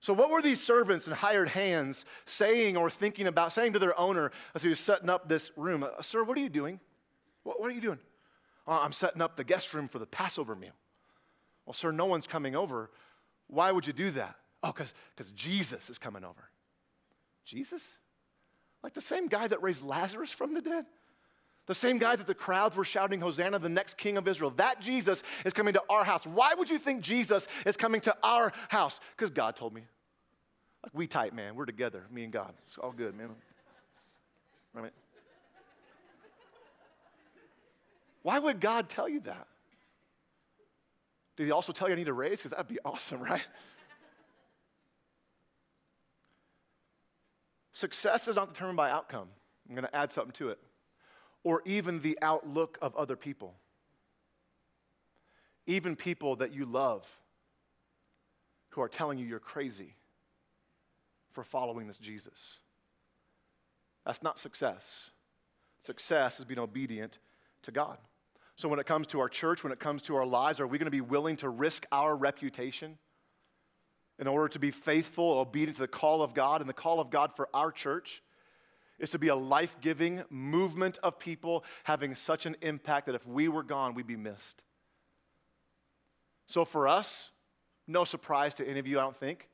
So, 0.00 0.12
what 0.12 0.30
were 0.30 0.40
these 0.40 0.60
servants 0.60 1.06
and 1.06 1.16
hired 1.16 1.48
hands 1.48 2.04
saying 2.24 2.76
or 2.76 2.88
thinking 2.88 3.26
about, 3.26 3.52
saying 3.52 3.72
to 3.72 3.78
their 3.78 3.98
owner 3.98 4.30
as 4.54 4.62
he 4.62 4.68
was 4.68 4.80
setting 4.80 5.10
up 5.10 5.28
this 5.28 5.50
room? 5.56 5.82
Uh, 5.82 6.02
Sir, 6.02 6.22
what 6.22 6.38
are 6.38 6.40
you 6.40 6.48
doing? 6.48 6.78
What, 7.42 7.60
what 7.60 7.70
are 7.70 7.74
you 7.74 7.80
doing? 7.80 7.98
Oh, 8.66 8.78
I'm 8.82 8.92
setting 8.92 9.22
up 9.22 9.36
the 9.36 9.44
guest 9.44 9.72
room 9.72 9.88
for 9.88 9.98
the 9.98 10.06
Passover 10.06 10.54
meal. 10.54 10.74
Well, 11.64 11.72
sir, 11.72 11.90
no 11.90 12.04
one's 12.04 12.26
coming 12.26 12.54
over. 12.54 12.90
Why 13.46 13.72
would 13.72 13.86
you 13.86 13.94
do 13.94 14.10
that? 14.12 14.36
Oh, 14.62 14.72
because 14.72 15.30
Jesus 15.30 15.88
is 15.88 15.98
coming 15.98 16.22
over. 16.22 16.50
Jesus? 17.44 17.96
Like 18.82 18.92
the 18.92 19.00
same 19.00 19.28
guy 19.28 19.48
that 19.48 19.62
raised 19.62 19.82
Lazarus 19.82 20.30
from 20.30 20.52
the 20.52 20.60
dead? 20.60 20.84
The 21.68 21.74
same 21.74 21.98
guy 21.98 22.16
that 22.16 22.26
the 22.26 22.34
crowds 22.34 22.76
were 22.76 22.84
shouting, 22.84 23.20
Hosanna, 23.20 23.58
the 23.58 23.68
next 23.68 23.98
king 23.98 24.16
of 24.16 24.26
Israel. 24.26 24.50
That 24.56 24.80
Jesus 24.80 25.22
is 25.44 25.52
coming 25.52 25.74
to 25.74 25.82
our 25.90 26.02
house. 26.02 26.26
Why 26.26 26.54
would 26.54 26.70
you 26.70 26.78
think 26.78 27.02
Jesus 27.02 27.46
is 27.66 27.76
coming 27.76 28.00
to 28.00 28.16
our 28.22 28.52
house? 28.70 29.00
Because 29.16 29.30
God 29.30 29.54
told 29.54 29.74
me. 29.74 29.82
Like 30.82 30.92
we 30.94 31.06
tight, 31.06 31.34
man. 31.34 31.54
We're 31.54 31.66
together, 31.66 32.04
me 32.10 32.24
and 32.24 32.32
God. 32.32 32.54
It's 32.64 32.78
all 32.78 32.92
good, 32.92 33.14
man. 33.14 33.28
Why 38.22 38.38
would 38.38 38.60
God 38.60 38.88
tell 38.88 39.08
you 39.08 39.20
that? 39.20 39.46
Did 41.36 41.46
he 41.46 41.52
also 41.52 41.72
tell 41.72 41.88
you 41.88 41.94
I 41.94 41.96
need 41.96 42.08
a 42.08 42.12
raise? 42.12 42.38
Because 42.38 42.52
that'd 42.52 42.66
be 42.66 42.78
awesome, 42.84 43.20
right? 43.22 43.46
Success 47.72 48.26
is 48.26 48.36
not 48.36 48.52
determined 48.52 48.76
by 48.76 48.90
outcome. 48.90 49.28
I'm 49.68 49.74
going 49.74 49.86
to 49.86 49.94
add 49.94 50.10
something 50.10 50.32
to 50.32 50.48
it. 50.48 50.58
Or 51.48 51.62
even 51.64 52.00
the 52.00 52.18
outlook 52.20 52.76
of 52.82 52.94
other 52.94 53.16
people. 53.16 53.54
Even 55.66 55.96
people 55.96 56.36
that 56.36 56.52
you 56.52 56.66
love 56.66 57.08
who 58.68 58.82
are 58.82 58.88
telling 58.88 59.16
you 59.16 59.24
you're 59.24 59.38
crazy 59.38 59.94
for 61.32 61.42
following 61.42 61.86
this 61.86 61.96
Jesus. 61.96 62.58
That's 64.04 64.22
not 64.22 64.38
success. 64.38 65.10
Success 65.80 66.38
is 66.38 66.44
being 66.44 66.58
obedient 66.58 67.16
to 67.62 67.72
God. 67.72 67.96
So, 68.54 68.68
when 68.68 68.78
it 68.78 68.84
comes 68.84 69.06
to 69.06 69.20
our 69.20 69.30
church, 69.30 69.64
when 69.64 69.72
it 69.72 69.80
comes 69.80 70.02
to 70.02 70.16
our 70.16 70.26
lives, 70.26 70.60
are 70.60 70.66
we 70.66 70.76
going 70.76 70.84
to 70.84 70.90
be 70.90 71.00
willing 71.00 71.36
to 71.36 71.48
risk 71.48 71.86
our 71.90 72.14
reputation 72.14 72.98
in 74.18 74.26
order 74.26 74.48
to 74.48 74.58
be 74.58 74.70
faithful, 74.70 75.38
obedient 75.38 75.76
to 75.76 75.82
the 75.82 75.88
call 75.88 76.20
of 76.20 76.34
God? 76.34 76.60
And 76.60 76.68
the 76.68 76.74
call 76.74 77.00
of 77.00 77.08
God 77.08 77.32
for 77.32 77.48
our 77.54 77.72
church 77.72 78.22
is 78.98 79.10
to 79.10 79.18
be 79.18 79.28
a 79.28 79.36
life 79.36 79.76
giving 79.80 80.24
movement 80.30 80.98
of 81.02 81.18
people 81.18 81.64
having 81.84 82.14
such 82.14 82.46
an 82.46 82.56
impact 82.62 83.06
that 83.06 83.14
if 83.14 83.26
we 83.26 83.48
were 83.48 83.62
gone, 83.62 83.94
we'd 83.94 84.06
be 84.06 84.16
missed. 84.16 84.62
So, 86.46 86.64
for 86.64 86.88
us, 86.88 87.30
no 87.86 88.04
surprise 88.04 88.54
to 88.54 88.68
any 88.68 88.78
of 88.78 88.86
you, 88.86 88.98
I 88.98 89.02
don't 89.02 89.16
think, 89.16 89.48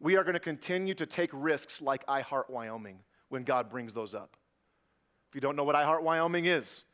we 0.00 0.16
are 0.16 0.24
going 0.24 0.34
to 0.34 0.40
continue 0.40 0.94
to 0.94 1.06
take 1.06 1.30
risks 1.32 1.80
like 1.80 2.04
I 2.08 2.20
Heart 2.20 2.50
Wyoming 2.50 2.98
when 3.28 3.44
God 3.44 3.70
brings 3.70 3.94
those 3.94 4.14
up. 4.14 4.36
If 5.28 5.34
you 5.34 5.40
don't 5.40 5.56
know 5.56 5.64
what 5.64 5.76
I 5.76 5.84
Heart 5.84 6.02
Wyoming 6.02 6.44
is, 6.44 6.84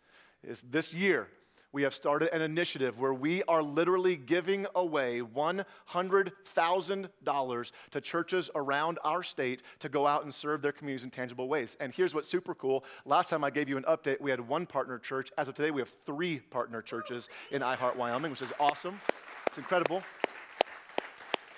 is 0.43 0.63
this 0.63 0.95
year 0.95 1.29
we 1.73 1.83
have 1.83 1.95
started 1.95 2.35
an 2.35 2.43
initiative 2.43 2.99
where 2.99 3.15
we 3.15 3.45
are 3.45 3.63
literally 3.63 4.17
giving 4.17 4.67
away 4.75 5.21
$100,000 5.21 7.73
to 7.91 8.01
churches 8.01 8.51
around 8.55 8.99
our 9.05 9.23
state 9.23 9.63
to 9.79 9.89
go 9.89 10.07
out 10.07 10.25
and 10.25 10.35
serve 10.35 10.61
their 10.63 10.73
communities 10.73 11.05
in 11.05 11.11
tangible 11.11 11.49
ways. 11.49 11.77
And 11.81 11.95
here's 11.95 12.15
what's 12.15 12.29
super 12.29 12.55
cool. 12.55 12.85
Last 13.05 13.31
time 13.31 13.45
I 13.45 13.51
gave 13.51 13.69
you 13.69 13.77
an 13.77 13.85
update, 13.85 14.21
we 14.21 14.31
had 14.31 14.41
one 14.41 14.67
partner 14.67 14.99
church. 14.99 15.31
As 15.39 15.47
of 15.49 15.55
today, 15.55 15.71
we 15.71 15.81
have 15.81 15.89
three 15.89 16.41
partner 16.41 16.83
churches 16.83 17.29
in 17.51 17.63
iHeart 17.63 17.97
Wyoming, 17.97 18.33
which 18.33 18.43
is 18.43 18.53
awesome. 18.59 19.01
It's 19.47 19.59
incredible. 19.59 20.03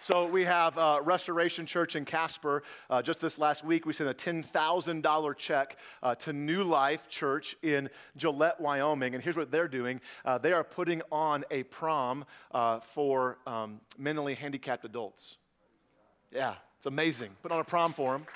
So 0.03 0.27
we 0.27 0.47
have 0.47 0.77
uh, 0.77 0.99
Restoration 1.05 1.65
Church 1.65 1.95
in 1.95 2.05
Casper. 2.05 2.65
Uh, 2.91 3.03
just 3.03 3.21
this 3.21 3.39
last 3.39 3.65
week, 3.65 3.87
we 3.87 3.93
sent 3.93 4.11
a 4.11 4.15
$10,000 4.15 5.37
check 5.37 5.79
uh, 6.03 6.17
to 6.17 6.33
New 6.33 6.65
Life 6.65 7.09
Church 7.09 7.55
in 7.63 7.89
Gillette, 8.17 8.61
Wyoming. 8.61 9.15
And 9.15 9.23
here's 9.23 9.37
what 9.37 9.53
they're 9.53 9.69
doing 9.69 10.01
uh, 10.25 10.39
they 10.39 10.53
are 10.53 10.65
putting 10.65 11.03
on 11.13 11.45
a 11.53 11.63
prom 11.63 12.25
uh, 12.51 12.81
for 12.81 13.39
um, 13.47 13.81
mentally 13.97 14.35
handicapped 14.35 14.85
adults. 14.85 15.37
Yeah, 16.33 16.55
it's 16.79 16.87
amazing. 16.87 17.31
Put 17.41 17.53
on 17.53 17.61
a 17.61 17.65
prom 17.65 17.93
for 17.93 18.19
them. 18.19 18.27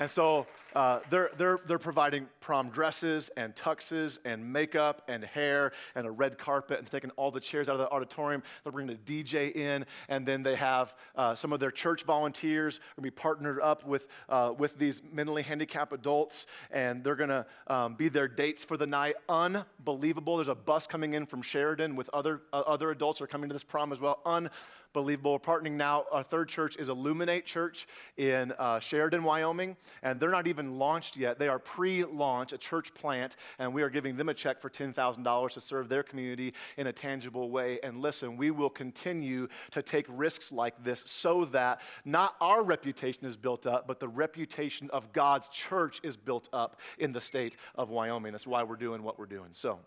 And 0.00 0.10
so 0.10 0.48
uh, 0.74 1.00
they're, 1.10 1.30
they're, 1.36 1.58
they're 1.66 1.78
providing 1.78 2.28
prom 2.40 2.70
dresses 2.70 3.30
and 3.36 3.54
tuxes 3.54 4.18
and 4.24 4.52
makeup 4.52 5.02
and 5.08 5.24
hair 5.24 5.72
and 5.94 6.06
a 6.06 6.10
red 6.10 6.38
carpet 6.38 6.78
and 6.78 6.90
taking 6.90 7.10
all 7.10 7.30
the 7.30 7.40
chairs 7.40 7.68
out 7.68 7.74
of 7.74 7.80
the 7.80 7.90
auditorium. 7.90 8.42
They're 8.62 8.72
bringing 8.72 8.94
a 8.94 8.98
DJ 8.98 9.54
in, 9.54 9.86
and 10.08 10.26
then 10.26 10.42
they 10.42 10.56
have 10.56 10.94
uh, 11.16 11.34
some 11.34 11.52
of 11.52 11.60
their 11.60 11.70
church 11.70 12.04
volunteers 12.04 12.78
going 12.78 12.96
to 12.96 13.02
be 13.02 13.10
partnered 13.10 13.60
up 13.60 13.86
with, 13.86 14.08
uh, 14.28 14.52
with 14.56 14.78
these 14.78 15.02
mentally 15.12 15.42
handicapped 15.42 15.92
adults, 15.92 16.46
and 16.70 17.02
they're 17.04 17.16
going 17.16 17.30
to 17.30 17.46
um, 17.68 17.94
be 17.94 18.08
their 18.08 18.28
dates 18.28 18.64
for 18.64 18.76
the 18.76 18.86
night. 18.86 19.14
Unbelievable. 19.28 20.36
There's 20.36 20.48
a 20.48 20.54
bus 20.54 20.86
coming 20.86 21.14
in 21.14 21.26
from 21.26 21.42
Sheridan 21.42 21.96
with 21.96 22.10
other, 22.12 22.42
uh, 22.52 22.60
other 22.60 22.90
adults 22.90 23.18
who 23.18 23.24
are 23.24 23.28
coming 23.28 23.48
to 23.48 23.54
this 23.54 23.64
prom 23.64 23.92
as 23.92 24.00
well. 24.00 24.20
Unbelievable. 24.26 25.32
We're 25.32 25.38
partnering 25.38 25.72
now. 25.72 26.04
Our 26.12 26.22
third 26.22 26.48
church 26.48 26.76
is 26.76 26.88
Illuminate 26.90 27.46
Church 27.46 27.86
in 28.18 28.52
uh, 28.58 28.78
Sheridan, 28.80 29.24
Wyoming, 29.24 29.76
and 30.02 30.20
they're 30.20 30.30
not 30.30 30.46
even 30.46 30.61
launched 30.70 31.16
yet. 31.16 31.38
They 31.38 31.48
are 31.48 31.58
pre 31.58 32.04
launch, 32.04 32.52
a 32.52 32.58
church 32.58 32.94
plant, 32.94 33.36
and 33.58 33.74
we 33.74 33.82
are 33.82 33.90
giving 33.90 34.16
them 34.16 34.28
a 34.28 34.34
check 34.34 34.60
for 34.60 34.70
$10,000 34.70 35.52
to 35.52 35.60
serve 35.60 35.88
their 35.88 36.02
community 36.02 36.54
in 36.76 36.86
a 36.86 36.92
tangible 36.92 37.50
way. 37.50 37.78
And 37.82 38.00
listen, 38.00 38.36
we 38.36 38.50
will 38.50 38.70
continue 38.70 39.48
to 39.72 39.82
take 39.82 40.06
risks 40.08 40.52
like 40.52 40.82
this 40.84 41.02
so 41.06 41.44
that 41.46 41.80
not 42.04 42.34
our 42.40 42.62
reputation 42.62 43.24
is 43.24 43.36
built 43.36 43.66
up, 43.66 43.86
but 43.86 44.00
the 44.00 44.08
reputation 44.08 44.90
of 44.90 45.12
God's 45.12 45.48
church 45.48 46.00
is 46.02 46.16
built 46.16 46.48
up 46.52 46.80
in 46.98 47.12
the 47.12 47.20
state 47.20 47.56
of 47.74 47.90
Wyoming. 47.90 48.32
That's 48.32 48.46
why 48.46 48.62
we're 48.62 48.76
doing 48.76 49.02
what 49.02 49.18
we're 49.18 49.26
doing. 49.26 49.48
So, 49.52 49.80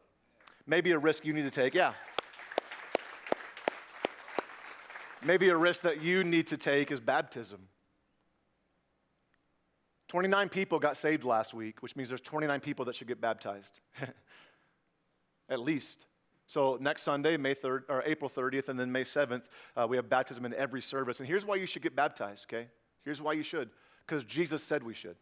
maybe 0.67 0.91
a 0.91 0.99
risk 0.99 1.25
you 1.25 1.33
need 1.33 1.43
to 1.43 1.51
take. 1.51 1.73
Yeah. 1.73 1.93
Maybe 5.23 5.49
a 5.49 5.57
risk 5.57 5.81
that 5.81 6.03
you 6.03 6.23
need 6.23 6.47
to 6.47 6.57
take 6.57 6.91
is 6.91 6.99
baptism. 6.99 7.67
29 10.15 10.47
people 10.47 10.79
got 10.79 10.95
saved 10.95 11.25
last 11.25 11.53
week, 11.53 11.83
which 11.83 11.97
means 11.97 12.07
there's 12.07 12.21
29 12.21 12.61
people 12.61 12.85
that 12.85 12.95
should 12.95 13.09
get 13.09 13.19
baptized. 13.19 13.81
At 15.49 15.59
least. 15.59 16.05
So 16.47 16.77
next 16.79 17.01
Sunday, 17.01 17.35
May 17.35 17.53
3rd, 17.53 17.81
or 17.89 18.01
April 18.05 18.29
30th, 18.29 18.69
and 18.69 18.79
then 18.79 18.93
May 18.93 19.03
7th, 19.03 19.41
uh, 19.75 19.85
we 19.89 19.97
have 19.97 20.09
baptism 20.09 20.45
in 20.45 20.53
every 20.53 20.81
service. 20.81 21.19
And 21.19 21.27
here's 21.27 21.45
why 21.45 21.57
you 21.57 21.65
should 21.65 21.81
get 21.81 21.97
baptized, 21.97 22.45
okay? 22.49 22.69
Here's 23.03 23.21
why 23.21 23.33
you 23.33 23.43
should. 23.43 23.71
Because 24.07 24.23
Jesus 24.23 24.63
said 24.63 24.83
we 24.83 24.93
should. 24.93 25.17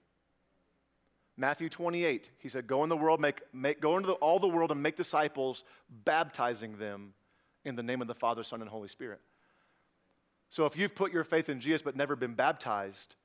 Matthew 1.37 1.69
28, 1.69 2.29
he 2.37 2.47
said, 2.47 2.67
Go 2.67 2.83
in 2.83 2.89
the 2.89 2.95
world, 2.95 3.19
make, 3.19 3.41
make, 3.51 3.81
go 3.81 3.97
into 3.97 4.05
the, 4.05 4.13
all 4.13 4.37
the 4.37 4.47
world 4.47 4.69
and 4.69 4.83
make 4.83 4.95
disciples, 4.95 5.63
baptizing 5.89 6.77
them 6.77 7.15
in 7.65 7.75
the 7.75 7.81
name 7.81 7.99
of 7.99 8.07
the 8.07 8.13
Father, 8.13 8.43
Son, 8.43 8.61
and 8.61 8.69
Holy 8.69 8.89
Spirit. 8.89 9.21
So 10.49 10.67
if 10.67 10.77
you've 10.77 10.93
put 10.93 11.11
your 11.11 11.23
faith 11.23 11.49
in 11.49 11.59
Jesus 11.59 11.81
but 11.81 11.95
never 11.95 12.15
been 12.15 12.35
baptized, 12.35 13.15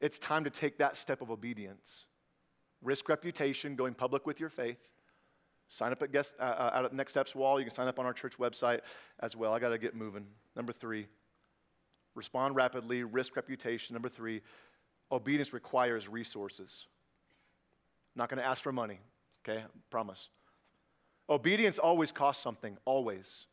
it's 0.00 0.18
time 0.18 0.44
to 0.44 0.50
take 0.50 0.78
that 0.78 0.96
step 0.96 1.20
of 1.20 1.30
obedience. 1.30 2.04
Risk 2.82 3.08
reputation, 3.08 3.76
going 3.76 3.94
public 3.94 4.26
with 4.26 4.40
your 4.40 4.48
faith. 4.48 4.78
Sign 5.68 5.92
up 5.92 6.02
at, 6.02 6.10
guest, 6.10 6.34
uh, 6.40 6.42
uh, 6.42 6.70
out 6.74 6.84
at 6.86 6.92
Next 6.92 7.12
Steps 7.12 7.34
Wall. 7.34 7.60
You 7.60 7.64
can 7.64 7.74
sign 7.74 7.86
up 7.86 7.98
on 7.98 8.06
our 8.06 8.12
church 8.12 8.38
website 8.38 8.80
as 9.20 9.36
well. 9.36 9.52
I 9.52 9.60
got 9.60 9.68
to 9.68 9.78
get 9.78 9.94
moving. 9.94 10.26
Number 10.56 10.72
three, 10.72 11.06
respond 12.14 12.56
rapidly, 12.56 13.04
risk 13.04 13.36
reputation. 13.36 13.94
Number 13.94 14.08
three, 14.08 14.40
obedience 15.12 15.52
requires 15.52 16.08
resources. 16.08 16.86
Not 18.16 18.28
going 18.28 18.38
to 18.38 18.44
ask 18.44 18.62
for 18.62 18.72
money, 18.72 18.98
okay? 19.44 19.62
Promise. 19.90 20.30
Obedience 21.28 21.78
always 21.78 22.10
costs 22.10 22.42
something, 22.42 22.76
always. 22.84 23.46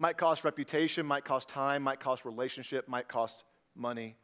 Might 0.00 0.16
cost 0.16 0.42
reputation, 0.42 1.06
might 1.06 1.24
cost 1.24 1.48
time, 1.48 1.82
might 1.82 2.00
cost 2.00 2.24
relationship, 2.24 2.88
might 2.88 3.06
cost 3.06 3.44
money. 3.76 4.16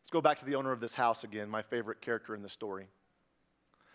Let's 0.00 0.10
go 0.10 0.20
back 0.20 0.38
to 0.38 0.44
the 0.44 0.56
owner 0.56 0.72
of 0.72 0.80
this 0.80 0.94
house 0.94 1.24
again, 1.24 1.48
my 1.48 1.62
favorite 1.62 2.00
character 2.00 2.34
in 2.34 2.42
the 2.42 2.48
story. 2.48 2.88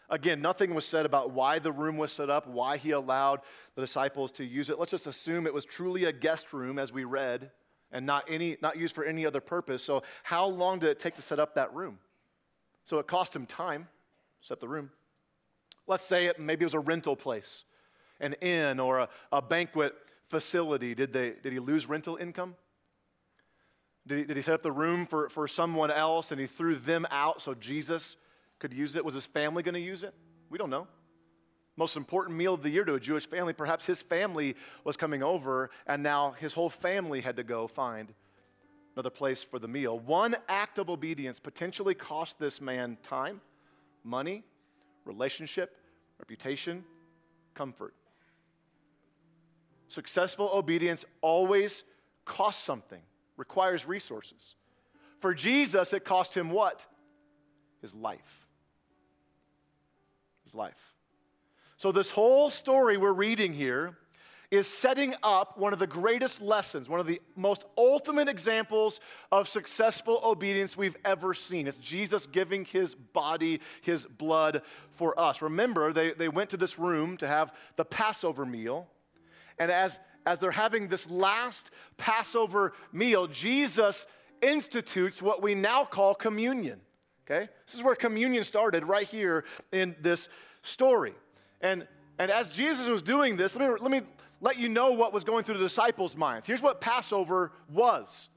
Again, 0.09 0.41
nothing 0.41 0.75
was 0.75 0.85
said 0.85 1.05
about 1.05 1.31
why 1.31 1.57
the 1.57 1.71
room 1.71 1.97
was 1.97 2.11
set 2.11 2.29
up, 2.29 2.47
why 2.47 2.77
he 2.77 2.91
allowed 2.91 3.41
the 3.73 3.81
disciples 3.81 4.31
to 4.33 4.45
use 4.45 4.69
it. 4.69 4.77
Let's 4.77 4.91
just 4.91 5.07
assume 5.07 5.47
it 5.47 5.53
was 5.53 5.65
truly 5.65 6.03
a 6.03 6.11
guest 6.11 6.53
room, 6.53 6.77
as 6.77 6.93
we 6.93 7.05
read, 7.05 7.49
and 7.91 8.05
not, 8.05 8.25
any, 8.29 8.57
not 8.61 8.77
used 8.77 8.93
for 8.93 9.03
any 9.03 9.25
other 9.25 9.41
purpose. 9.41 9.83
So, 9.83 10.03
how 10.23 10.45
long 10.45 10.79
did 10.79 10.89
it 10.89 10.99
take 10.99 11.15
to 11.15 11.23
set 11.23 11.39
up 11.39 11.55
that 11.55 11.73
room? 11.73 11.97
So, 12.83 12.99
it 12.99 13.07
cost 13.07 13.35
him 13.35 13.47
time, 13.47 13.87
to 14.41 14.47
set 14.47 14.59
the 14.59 14.67
room. 14.67 14.91
Let's 15.87 16.05
say 16.05 16.27
it 16.27 16.39
maybe 16.39 16.63
it 16.63 16.67
was 16.67 16.73
a 16.75 16.79
rental 16.79 17.15
place, 17.15 17.63
an 18.19 18.33
inn 18.41 18.79
or 18.79 18.99
a, 18.99 19.09
a 19.31 19.41
banquet 19.41 19.95
facility. 20.27 20.93
Did, 20.93 21.13
they, 21.13 21.33
did 21.41 21.51
he 21.51 21.59
lose 21.59 21.87
rental 21.89 22.15
income? 22.15 22.55
Did 24.07 24.17
he, 24.19 24.23
did 24.25 24.37
he 24.37 24.43
set 24.43 24.53
up 24.53 24.61
the 24.61 24.71
room 24.71 25.05
for, 25.05 25.29
for 25.29 25.47
someone 25.47 25.89
else 25.89 26.31
and 26.31 26.39
he 26.39 26.47
threw 26.47 26.75
them 26.75 27.07
out 27.09 27.41
so 27.41 27.53
Jesus 27.53 28.17
could 28.59 28.73
use 28.73 28.95
it? 28.95 29.03
Was 29.03 29.15
his 29.15 29.25
family 29.25 29.63
going 29.63 29.73
to 29.73 29.79
use 29.79 30.03
it? 30.03 30.13
We 30.49 30.57
don't 30.57 30.69
know. 30.69 30.87
Most 31.77 31.97
important 31.97 32.37
meal 32.37 32.53
of 32.53 32.61
the 32.61 32.69
year 32.69 32.85
to 32.85 32.93
a 32.93 32.99
Jewish 32.99 33.27
family. 33.27 33.51
Perhaps 33.51 33.85
his 33.85 34.01
family 34.01 34.55
was 34.83 34.95
coming 34.95 35.23
over 35.23 35.69
and 35.87 36.03
now 36.03 36.31
his 36.31 36.53
whole 36.53 36.69
family 36.69 37.21
had 37.21 37.35
to 37.35 37.43
go 37.43 37.67
find 37.67 38.13
another 38.95 39.09
place 39.09 39.43
for 39.43 39.59
the 39.59 39.67
meal. 39.67 39.99
One 39.99 40.35
act 40.47 40.77
of 40.77 40.89
obedience 40.89 41.39
potentially 41.39 41.93
cost 41.93 42.39
this 42.39 42.61
man 42.61 42.97
time, 43.03 43.41
money, 44.03 44.43
relationship, 45.03 45.77
reputation, 46.19 46.85
comfort. 47.53 47.93
Successful 49.87 50.49
obedience 50.53 51.05
always 51.21 51.83
costs 52.23 52.63
something, 52.63 53.01
requires 53.38 53.88
resources. 53.88 54.56
For 55.19 55.34
Jesus, 55.34 55.93
it 55.93 56.06
cost 56.06 56.36
him 56.36 56.50
what? 56.50 56.86
His 57.82 57.93
life. 57.95 58.50
His 60.43 60.56
life. 60.56 60.95
So, 61.78 61.91
this 61.91 62.12
whole 62.12 62.50
story 62.50 62.98
we're 62.98 63.13
reading 63.13 63.54
here 63.54 63.98
is 64.52 64.67
setting 64.67 65.13
up 65.24 65.58
one 65.58 65.74
of 65.74 65.80
the 65.80 65.88
greatest 65.88 66.41
lessons, 66.41 66.88
one 66.88 67.00
of 67.00 67.08
the 67.08 67.21
most 67.36 67.65
ultimate 67.78 68.30
examples 68.30 69.00
of 69.32 69.48
successful 69.48 70.21
obedience 70.24 70.78
we've 70.78 70.95
ever 71.04 71.34
seen. 71.34 71.67
It's 71.67 71.78
Jesus 71.78 72.26
giving 72.26 72.65
his 72.65 72.95
body, 72.95 73.62
his 73.82 74.06
blood 74.06 74.62
for 74.91 75.19
us. 75.19 75.41
Remember, 75.41 75.91
they, 75.91 76.13
they 76.13 76.30
went 76.30 76.52
to 76.52 76.58
this 76.58 76.78
room 76.78 77.17
to 77.17 77.28
have 77.28 77.54
the 77.76 77.86
Passover 77.86 78.45
meal. 78.45 78.88
And 79.58 79.71
as, 79.71 80.00
as 80.25 80.39
they're 80.39 80.51
having 80.51 80.88
this 80.88 81.09
last 81.09 81.71
Passover 81.97 82.73
meal, 82.91 83.27
Jesus 83.27 84.05
institutes 84.41 85.21
what 85.21 85.41
we 85.41 85.55
now 85.55 85.85
call 85.85 86.15
communion. 86.15 86.81
Okay? 87.25 87.49
This 87.65 87.75
is 87.75 87.83
where 87.83 87.95
communion 87.95 88.43
started, 88.43 88.83
right 88.83 89.07
here 89.07 89.45
in 89.71 89.95
this 90.01 90.29
story. 90.63 91.13
And, 91.61 91.88
and 92.19 92.29
as 92.29 92.47
Jesus 92.49 92.88
was 92.88 93.01
doing 93.01 93.35
this, 93.35 93.55
let 93.55 93.69
me, 93.69 93.77
let 93.81 93.91
me 93.91 94.01
let 94.41 94.57
you 94.57 94.69
know 94.69 94.91
what 94.91 95.13
was 95.13 95.23
going 95.23 95.43
through 95.43 95.57
the 95.57 95.63
disciples' 95.63 96.15
minds. 96.15 96.45
Here's 96.45 96.61
what 96.61 96.81
Passover 96.81 97.51
was 97.71 98.29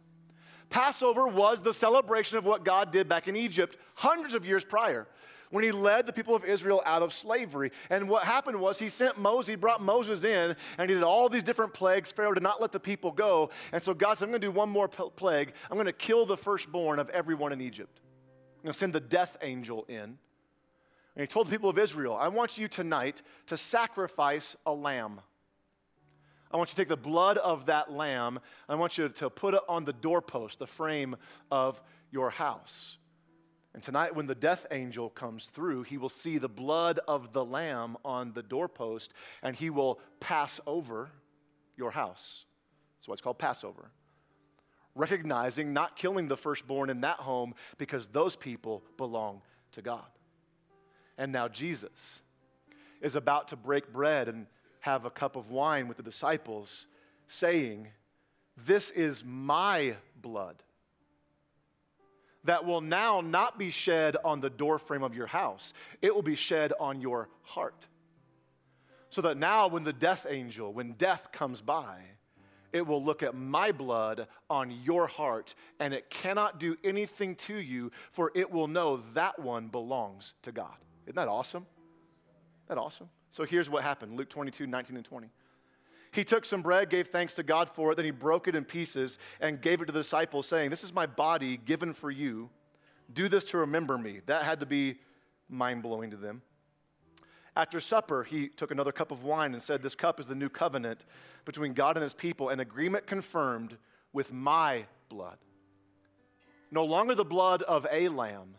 Passover 0.71 1.27
was 1.27 1.63
the 1.63 1.73
celebration 1.73 2.37
of 2.37 2.45
what 2.45 2.65
God 2.65 2.91
did 2.91 3.09
back 3.09 3.27
in 3.27 3.37
Egypt 3.37 3.77
hundreds 3.95 4.35
of 4.35 4.45
years 4.45 4.65
prior 4.65 5.07
when 5.51 5.65
he 5.65 5.73
led 5.73 6.07
the 6.07 6.13
people 6.13 6.35
of 6.35 6.45
Israel 6.45 6.83
out 6.85 7.03
of 7.03 7.13
slavery. 7.13 7.71
And 7.91 8.09
what 8.09 8.25
happened 8.25 8.61
was 8.61 8.79
he 8.79 8.89
sent 8.89 9.19
Moses, 9.19 9.49
he 9.49 9.57
brought 9.57 9.83
Moses 9.83 10.25
in, 10.25 10.57
and 10.79 10.89
he 10.89 10.95
did 10.95 11.03
all 11.03 11.29
these 11.29 11.43
different 11.43 11.73
plagues. 11.73 12.13
Pharaoh 12.13 12.35
did 12.35 12.43
not 12.43 12.61
let 12.61 12.73
the 12.73 12.81
people 12.81 13.13
go. 13.13 13.51
And 13.73 13.83
so 13.83 13.95
God 13.95 14.19
said, 14.19 14.27
I'm 14.27 14.31
going 14.31 14.41
to 14.41 14.47
do 14.47 14.53
one 14.53 14.69
more 14.69 14.89
plague. 14.89 15.53
I'm 15.71 15.77
going 15.77 15.87
to 15.87 15.93
kill 15.93 16.27
the 16.27 16.37
firstborn 16.37 16.99
of 16.99 17.09
everyone 17.11 17.53
in 17.53 17.61
Egypt. 17.61 18.01
I'm 18.59 18.65
going 18.65 18.73
to 18.73 18.79
send 18.79 18.93
the 18.93 19.01
death 19.01 19.37
angel 19.43 19.85
in. 19.89 20.19
And 21.19 21.27
he 21.27 21.27
told 21.27 21.49
the 21.49 21.51
people 21.51 21.71
of 21.71 21.79
Israel, 21.79 22.17
I 22.17 22.29
want 22.29 22.59
you 22.59 22.69
tonight 22.69 23.23
to 23.47 23.57
sacrifice 23.57 24.55
a 24.65 24.73
lamb. 24.73 25.21
I 26.51 26.57
want 26.57 26.71
you 26.71 26.77
to 26.77 26.81
take 26.81 26.89
the 26.89 26.97
blood 26.97 27.39
of 27.39 27.67
that 27.67 27.93
lamb. 27.93 28.41
I 28.69 28.75
want 28.77 28.97
you 28.97 29.09
to 29.09 29.29
put 29.29 29.55
it 29.55 29.61
on 29.69 29.85
the 29.85 29.93
doorpost, 29.93 30.59
the 30.59 30.67
frame 30.67 31.17
of 31.51 31.83
your 32.11 32.31
house. 32.31 32.99
And 33.79 33.83
tonight, 33.85 34.17
when 34.17 34.27
the 34.27 34.35
death 34.35 34.67
angel 34.73 35.09
comes 35.09 35.45
through, 35.45 35.85
he 35.85 35.99
will 35.99 36.09
see 36.09 36.39
the 36.39 36.49
blood 36.49 36.99
of 37.07 37.33
the 37.33 37.45
lamb 37.45 37.97
on 38.05 38.33
the 38.33 38.43
doorpost 38.43 39.13
and 39.41 39.55
he 39.55 39.71
will 39.71 40.01
pass 40.19 40.59
over 40.67 41.11
your 41.77 41.93
house. 41.93 42.45
That's 42.97 43.07
why 43.07 43.13
it's 43.13 43.23
called 43.23 43.39
Passover. 43.39 43.93
Recognizing 44.97 45.73
not 45.73 45.95
killing 45.95 46.27
the 46.27 46.37
firstborn 46.37 46.91
in 46.91 47.03
that 47.03 47.19
home 47.19 47.55
because 47.77 48.09
those 48.09 48.35
people 48.35 48.83
belong 48.97 49.43
to 49.71 49.81
God. 49.81 50.09
And 51.17 51.31
now 51.31 51.47
Jesus 51.47 52.21
is 53.01 53.15
about 53.15 53.47
to 53.47 53.57
break 53.57 53.93
bread 53.93 54.27
and 54.27 54.49
have 54.81 55.05
a 55.05 55.11
cup 55.11 55.37
of 55.37 55.53
wine 55.53 55.87
with 55.87 55.99
the 55.99 56.03
disciples, 56.03 56.89
saying, 57.29 57.87
This 58.57 58.91
is 58.91 59.23
my 59.25 59.95
blood 60.21 60.65
that 62.45 62.65
will 62.65 62.81
now 62.81 63.21
not 63.21 63.59
be 63.59 63.71
shed 63.71 64.17
on 64.25 64.41
the 64.41 64.51
doorframe 64.51 65.03
of 65.03 65.15
your 65.15 65.27
house, 65.27 65.73
it 66.01 66.15
will 66.15 66.23
be 66.23 66.35
shed 66.35 66.73
on 66.79 67.01
your 67.01 67.29
heart. 67.43 67.87
So 69.11 69.23
that 69.23 69.37
now, 69.37 69.69
when 69.69 69.85
the 69.85 69.93
death 69.93 70.27
angel, 70.29 70.73
when 70.73 70.93
death 70.93 71.33
comes 71.33 71.61
by, 71.63 72.03
it 72.73 72.87
will 72.87 73.03
look 73.03 73.23
at 73.23 73.35
my 73.35 73.73
blood 73.73 74.27
on 74.51 74.71
your 74.71 75.07
heart, 75.07 75.55
and 75.81 75.95
it 75.95 76.11
cannot 76.11 76.61
do 76.61 76.77
anything 76.85 77.35
to 77.37 77.57
you, 77.57 77.91
for 78.11 78.31
it 78.35 78.51
will 78.51 78.69
know 78.69 78.99
that 79.15 79.39
one 79.39 79.69
belongs 79.69 80.35
to 80.43 80.53
God. 80.53 80.77
Isn't 81.07 81.17
that 81.17 81.29
awesome? 81.29 81.67
Isn't 82.67 82.77
that 82.77 82.79
awesome? 82.79 83.09
So 83.31 83.45
here's 83.45 83.71
what 83.71 83.83
happened 83.83 84.17
Luke 84.17 84.29
22, 84.29 84.67
19 84.67 84.97
and 84.97 85.05
20. 85.05 85.29
He 86.13 86.25
took 86.25 86.45
some 86.45 86.63
bread, 86.63 86.91
gave 86.91 87.09
thanks 87.09 87.35
to 87.35 87.43
God 87.43 87.69
for 87.69 87.93
it, 87.93 87.97
then 87.97 88.05
he 88.05 88.11
broke 88.11 88.49
it 88.49 88.55
in 88.55 88.65
pieces 88.65 89.19
and 89.41 89.61
gave 89.61 89.81
it 89.81 89.87
to 89.87 89.93
the 89.93 90.01
disciples, 90.01 90.47
saying, 90.47 90.71
This 90.71 90.85
is 90.85 90.93
my 90.93 91.07
body 91.07 91.57
given 91.57 91.93
for 91.93 92.11
you. 92.11 92.51
Do 93.13 93.29
this 93.29 93.45
to 93.47 93.59
remember 93.59 93.99
me. 93.99 94.21
That 94.27 94.43
had 94.43 94.61
to 94.61 94.67
be 94.67 94.97
mind 95.49 95.83
blowing 95.83 96.11
to 96.11 96.17
them. 96.17 96.43
After 97.57 97.81
supper, 97.81 98.25
he 98.25 98.49
took 98.49 98.71
another 98.71 98.93
cup 98.93 99.11
of 99.11 99.25
wine 99.25 99.53
and 99.53 99.63
said, 99.63 99.83
This 99.83 99.95
cup 99.95 100.21
is 100.21 100.27
the 100.27 100.35
new 100.35 100.49
covenant 100.49 101.05
between 101.45 101.73
God 101.73 101.97
and 101.97 102.03
his 102.03 102.15
people, 102.15 102.49
an 102.51 102.61
agreement 102.61 103.07
confirmed 103.07 103.77
with 104.13 104.33
my 104.33 104.87
blood. 105.09 105.39
No 106.71 106.85
longer 106.85 107.15
the 107.15 107.25
blood 107.25 107.63
of 107.63 107.87
a 107.91 108.09
lamb, 108.09 108.55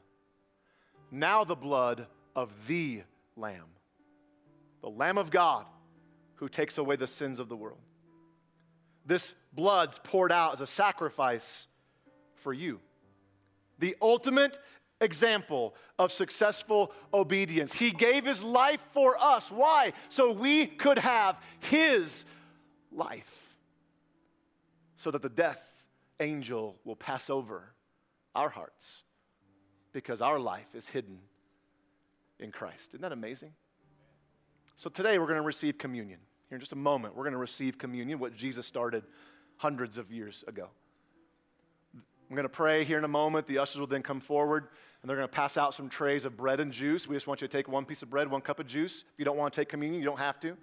now 1.11 1.43
the 1.43 1.55
blood 1.55 2.07
of 2.35 2.67
the 2.67 3.03
lamb 3.35 3.69
the 4.81 4.89
Lamb 4.89 5.17
of 5.17 5.31
God 5.31 5.65
who 6.39 6.47
takes 6.47 6.77
away 6.77 6.95
the 6.95 7.07
sins 7.07 7.39
of 7.39 7.49
the 7.49 7.55
world. 7.55 7.79
This 9.05 9.33
blood's 9.53 9.99
poured 9.99 10.31
out 10.31 10.53
as 10.53 10.61
a 10.61 10.67
sacrifice 10.67 11.67
for 12.35 12.53
you. 12.53 12.79
The 13.79 13.95
ultimate 14.01 14.57
example 15.01 15.75
of 15.97 16.11
successful 16.11 16.93
obedience. 17.13 17.73
He 17.73 17.91
gave 17.91 18.25
his 18.25 18.43
life 18.43 18.81
for 18.93 19.21
us. 19.21 19.51
Why? 19.51 19.93
So 20.07 20.31
we 20.31 20.65
could 20.65 20.97
have 20.97 21.37
his 21.59 22.25
life. 22.91 23.57
So 24.95 25.11
that 25.11 25.21
the 25.21 25.29
death 25.29 25.65
angel 26.19 26.77
will 26.83 26.95
pass 26.95 27.29
over 27.29 27.73
our 28.35 28.49
hearts 28.49 29.03
because 29.91 30.21
our 30.21 30.39
life 30.39 30.75
is 30.75 30.89
hidden 30.89 31.19
in 32.39 32.51
Christ. 32.51 32.91
Isn't 32.91 33.01
that 33.01 33.11
amazing? 33.11 33.53
So 34.75 34.89
today 34.89 35.17
we're 35.19 35.25
going 35.25 35.37
to 35.37 35.41
receive 35.41 35.77
communion. 35.77 36.19
Here 36.49 36.55
in 36.55 36.59
just 36.59 36.73
a 36.73 36.77
moment, 36.77 37.15
we're 37.15 37.23
going 37.23 37.33
to 37.33 37.39
receive 37.39 37.77
communion, 37.77 38.19
what 38.19 38.35
Jesus 38.35 38.65
started 38.65 39.03
hundreds 39.57 39.97
of 39.97 40.11
years 40.11 40.43
ago. 40.47 40.69
I'm 41.95 42.35
going 42.35 42.43
to 42.43 42.49
pray 42.49 42.83
here 42.83 42.97
in 42.97 43.03
a 43.03 43.09
moment. 43.09 43.47
The 43.47 43.57
ushers 43.59 43.79
will 43.79 43.87
then 43.87 44.03
come 44.03 44.19
forward 44.19 44.67
and 45.01 45.09
they're 45.09 45.17
going 45.17 45.27
to 45.27 45.33
pass 45.33 45.57
out 45.57 45.73
some 45.73 45.89
trays 45.89 46.25
of 46.25 46.37
bread 46.37 46.59
and 46.59 46.71
juice. 46.71 47.07
We 47.07 47.15
just 47.15 47.27
want 47.27 47.41
you 47.41 47.47
to 47.47 47.57
take 47.57 47.67
one 47.67 47.85
piece 47.85 48.03
of 48.03 48.09
bread, 48.09 48.29
one 48.29 48.41
cup 48.41 48.59
of 48.59 48.67
juice. 48.67 49.03
If 49.13 49.19
you 49.19 49.25
don't 49.25 49.37
want 49.37 49.53
to 49.53 49.59
take 49.61 49.69
communion, 49.69 49.99
you 49.99 50.05
don't 50.05 50.19
have 50.19 50.39
to. 50.41 50.55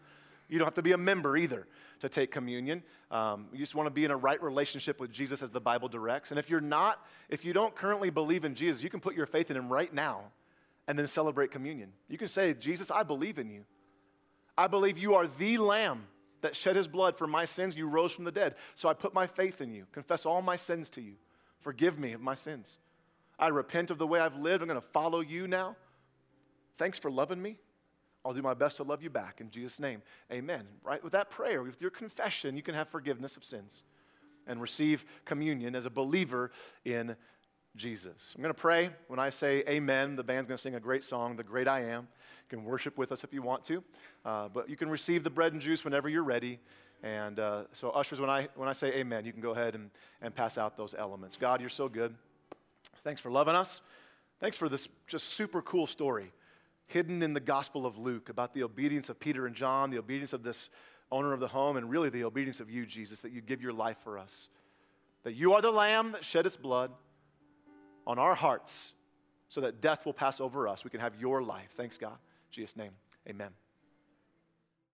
You 0.49 0.59
don't 0.59 0.67
have 0.67 0.75
to 0.75 0.83
be 0.83 0.93
a 0.93 0.99
member 0.99 1.37
either 1.37 1.67
to 2.01 2.09
take 2.09 2.31
communion. 2.31 2.83
Um, 3.11 3.47
you 3.53 3.59
just 3.59 3.75
want 3.75 3.87
to 3.89 3.91
be 3.91 4.05
in 4.05 4.11
a 4.11 4.17
right 4.17 4.41
relationship 4.41 5.01
with 5.01 5.11
Jesus 5.11 5.43
as 5.43 5.51
the 5.51 5.61
Bible 5.61 5.89
directs. 5.89 6.31
And 6.31 6.39
if 6.39 6.49
you're 6.49 6.61
not, 6.61 7.05
if 7.29 7.45
you 7.45 7.53
don't 7.53 7.75
currently 7.75 8.11
believe 8.11 8.45
in 8.45 8.55
Jesus, 8.55 8.83
you 8.83 8.91
can 8.91 9.01
put 9.01 9.17
your 9.17 9.27
faith 9.27 9.51
in 9.51 9.57
Him 9.57 9.69
right 9.69 9.93
now 9.93 10.25
and 10.87 10.97
then 10.97 11.07
celebrate 11.09 11.51
communion. 11.51 11.93
You 12.09 12.19
can 12.19 12.29
say, 12.29 12.55
Jesus, 12.55 12.91
I 12.91 13.03
believe 13.03 13.39
in 13.39 13.51
you. 13.51 13.65
I 14.57 14.67
believe 14.67 14.99
you 14.99 15.15
are 15.15 15.27
the 15.27 15.59
lamb 15.59 16.07
that 16.41 16.57
shed 16.57 16.77
his 16.77 16.89
blood 16.89 17.17
for 17.17 17.27
my 17.27 17.45
sins. 17.45 17.77
You 17.77 17.89
rose 17.89 18.13
from 18.13 18.25
the 18.25 18.33
dead. 18.33 18.55
So 18.75 18.89
I 18.89 18.95
put 18.95 19.15
my 19.15 19.27
faith 19.27 19.61
in 19.61 19.73
you, 19.73 19.87
confess 19.93 20.27
all 20.27 20.43
my 20.43 20.57
sins 20.57 20.91
to 20.91 21.01
you. 21.01 21.15
Forgive 21.61 21.99
me 21.99 22.13
of 22.13 22.21
my 22.21 22.35
sins. 22.35 22.79
I 23.39 23.49
repent 23.49 23.91
of 23.91 23.99
the 23.99 24.07
way 24.07 24.21
I've 24.21 24.37
lived. 24.37 24.63
I'm 24.63 24.69
going 24.69 24.81
to 24.81 24.87
follow 24.87 25.21
you 25.21 25.47
now. 25.47 25.77
Thanks 26.77 26.99
for 26.99 27.11
loving 27.11 27.41
me. 27.41 27.59
I'll 28.25 28.35
do 28.35 28.43
my 28.43 28.55
best 28.55 28.79
to 28.79 28.83
love 28.83 29.03
you 29.03 29.11
back. 29.11 29.41
In 29.41 29.51
Jesus' 29.51 29.79
name, 29.79 30.03
amen. 30.33 30.67
Right? 30.83 31.03
With 31.03 31.13
that 31.13 31.31
prayer, 31.31 31.63
with 31.63 31.81
your 31.81 31.91
confession, 31.91 32.57
you 32.57 32.63
can 32.63 32.75
have 32.75 32.89
forgiveness 32.89 33.37
of 33.37 33.45
sins 33.45 33.83
and 34.47 34.61
receive 34.61 35.05
communion 35.25 35.75
as 35.75 35.87
a 35.87 35.91
believer 35.91 36.51
in 36.85 37.17
Jesus. 37.77 38.33
I'm 38.35 38.43
going 38.43 38.55
to 38.55 38.61
pray. 38.61 38.91
When 39.09 39.19
I 39.19 39.31
say 39.31 39.63
amen, 39.69 40.17
the 40.17 40.25
band's 40.25 40.49
going 40.49 40.57
to 40.57 40.63
sing 40.63 40.75
a 40.75 40.81
great 40.81 41.05
song, 41.05 41.37
The 41.37 41.45
Great 41.45 41.69
I 41.69 41.81
Am. 41.81 42.09
You 42.51 42.57
can 42.57 42.65
worship 42.65 42.97
with 42.99 43.13
us 43.13 43.25
if 43.25 43.33
you 43.33 43.43
want 43.43 43.65
to, 43.65 43.85
uh, 44.25 44.49
but 44.49 44.69
you 44.69 44.77
can 44.77 44.89
receive 44.89 45.25
the 45.25 45.31
bread 45.31 45.53
and 45.53 45.61
juice 45.61 45.85
whenever 45.85 46.09
you're 46.09 46.25
ready. 46.25 46.59
And 47.03 47.39
uh, 47.39 47.65
so, 47.73 47.91
ushers, 47.91 48.21
when 48.21 48.31
I, 48.31 48.49
when 48.55 48.69
I 48.69 48.73
say 48.73 48.89
amen, 48.95 49.25
you 49.27 49.33
can 49.33 49.43
go 49.43 49.51
ahead 49.51 49.75
and, 49.75 49.91
and 50.23 50.35
pass 50.35 50.57
out 50.59 50.77
those 50.77 50.95
elements. 50.95 51.37
God, 51.37 51.61
you're 51.61 51.69
so 51.69 51.89
good. 51.89 52.15
Thanks 53.05 53.21
for 53.21 53.31
loving 53.31 53.55
us. 53.55 53.83
Thanks 54.41 54.57
for 54.57 54.69
this 54.69 54.89
just 55.07 55.29
super 55.29 55.63
cool 55.63 55.87
story 55.87 56.33
hidden 56.87 57.23
in 57.23 57.35
the 57.35 57.41
Gospel 57.41 57.85
of 57.85 57.99
Luke 57.99 58.29
about 58.29 58.55
the 58.55 58.63
obedience 58.63 59.09
of 59.09 59.19
Peter 59.19 59.47
and 59.47 59.55
John, 59.55 59.91
the 59.91 59.99
obedience 59.99 60.33
of 60.33 60.43
this 60.43 60.71
owner 61.11 61.33
of 61.33 61.41
the 61.41 61.49
home, 61.49 61.77
and 61.77 61.91
really 61.91 62.11
the 62.11 62.25
obedience 62.25 62.61
of 62.61 62.71
you, 62.71 62.87
Jesus, 62.87 63.21
that 63.21 63.33
you 63.33 63.41
give 63.41 63.61
your 63.61 63.73
life 63.73 63.97
for 64.03 64.19
us. 64.19 64.49
That 65.25 65.35
you 65.35 65.53
are 65.53 65.61
the 65.61 65.71
lamb 65.71 66.13
that 66.13 66.25
shed 66.25 66.47
its 66.47 66.57
blood 66.57 66.93
on 68.07 68.19
our 68.19 68.35
hearts 68.35 68.95
so 69.49 69.61
that 69.61 69.81
death 69.81 70.07
will 70.07 70.13
pass 70.13 70.41
over 70.41 70.69
us. 70.69 70.85
We 70.85 70.91
can 70.91 71.01
have 71.01 71.21
your 71.21 71.43
life. 71.43 71.71
Thanks, 71.77 71.97
God. 71.97 72.13
In 72.13 72.53
Jesus' 72.53 72.77
name, 72.77 72.93
amen. 73.29 73.51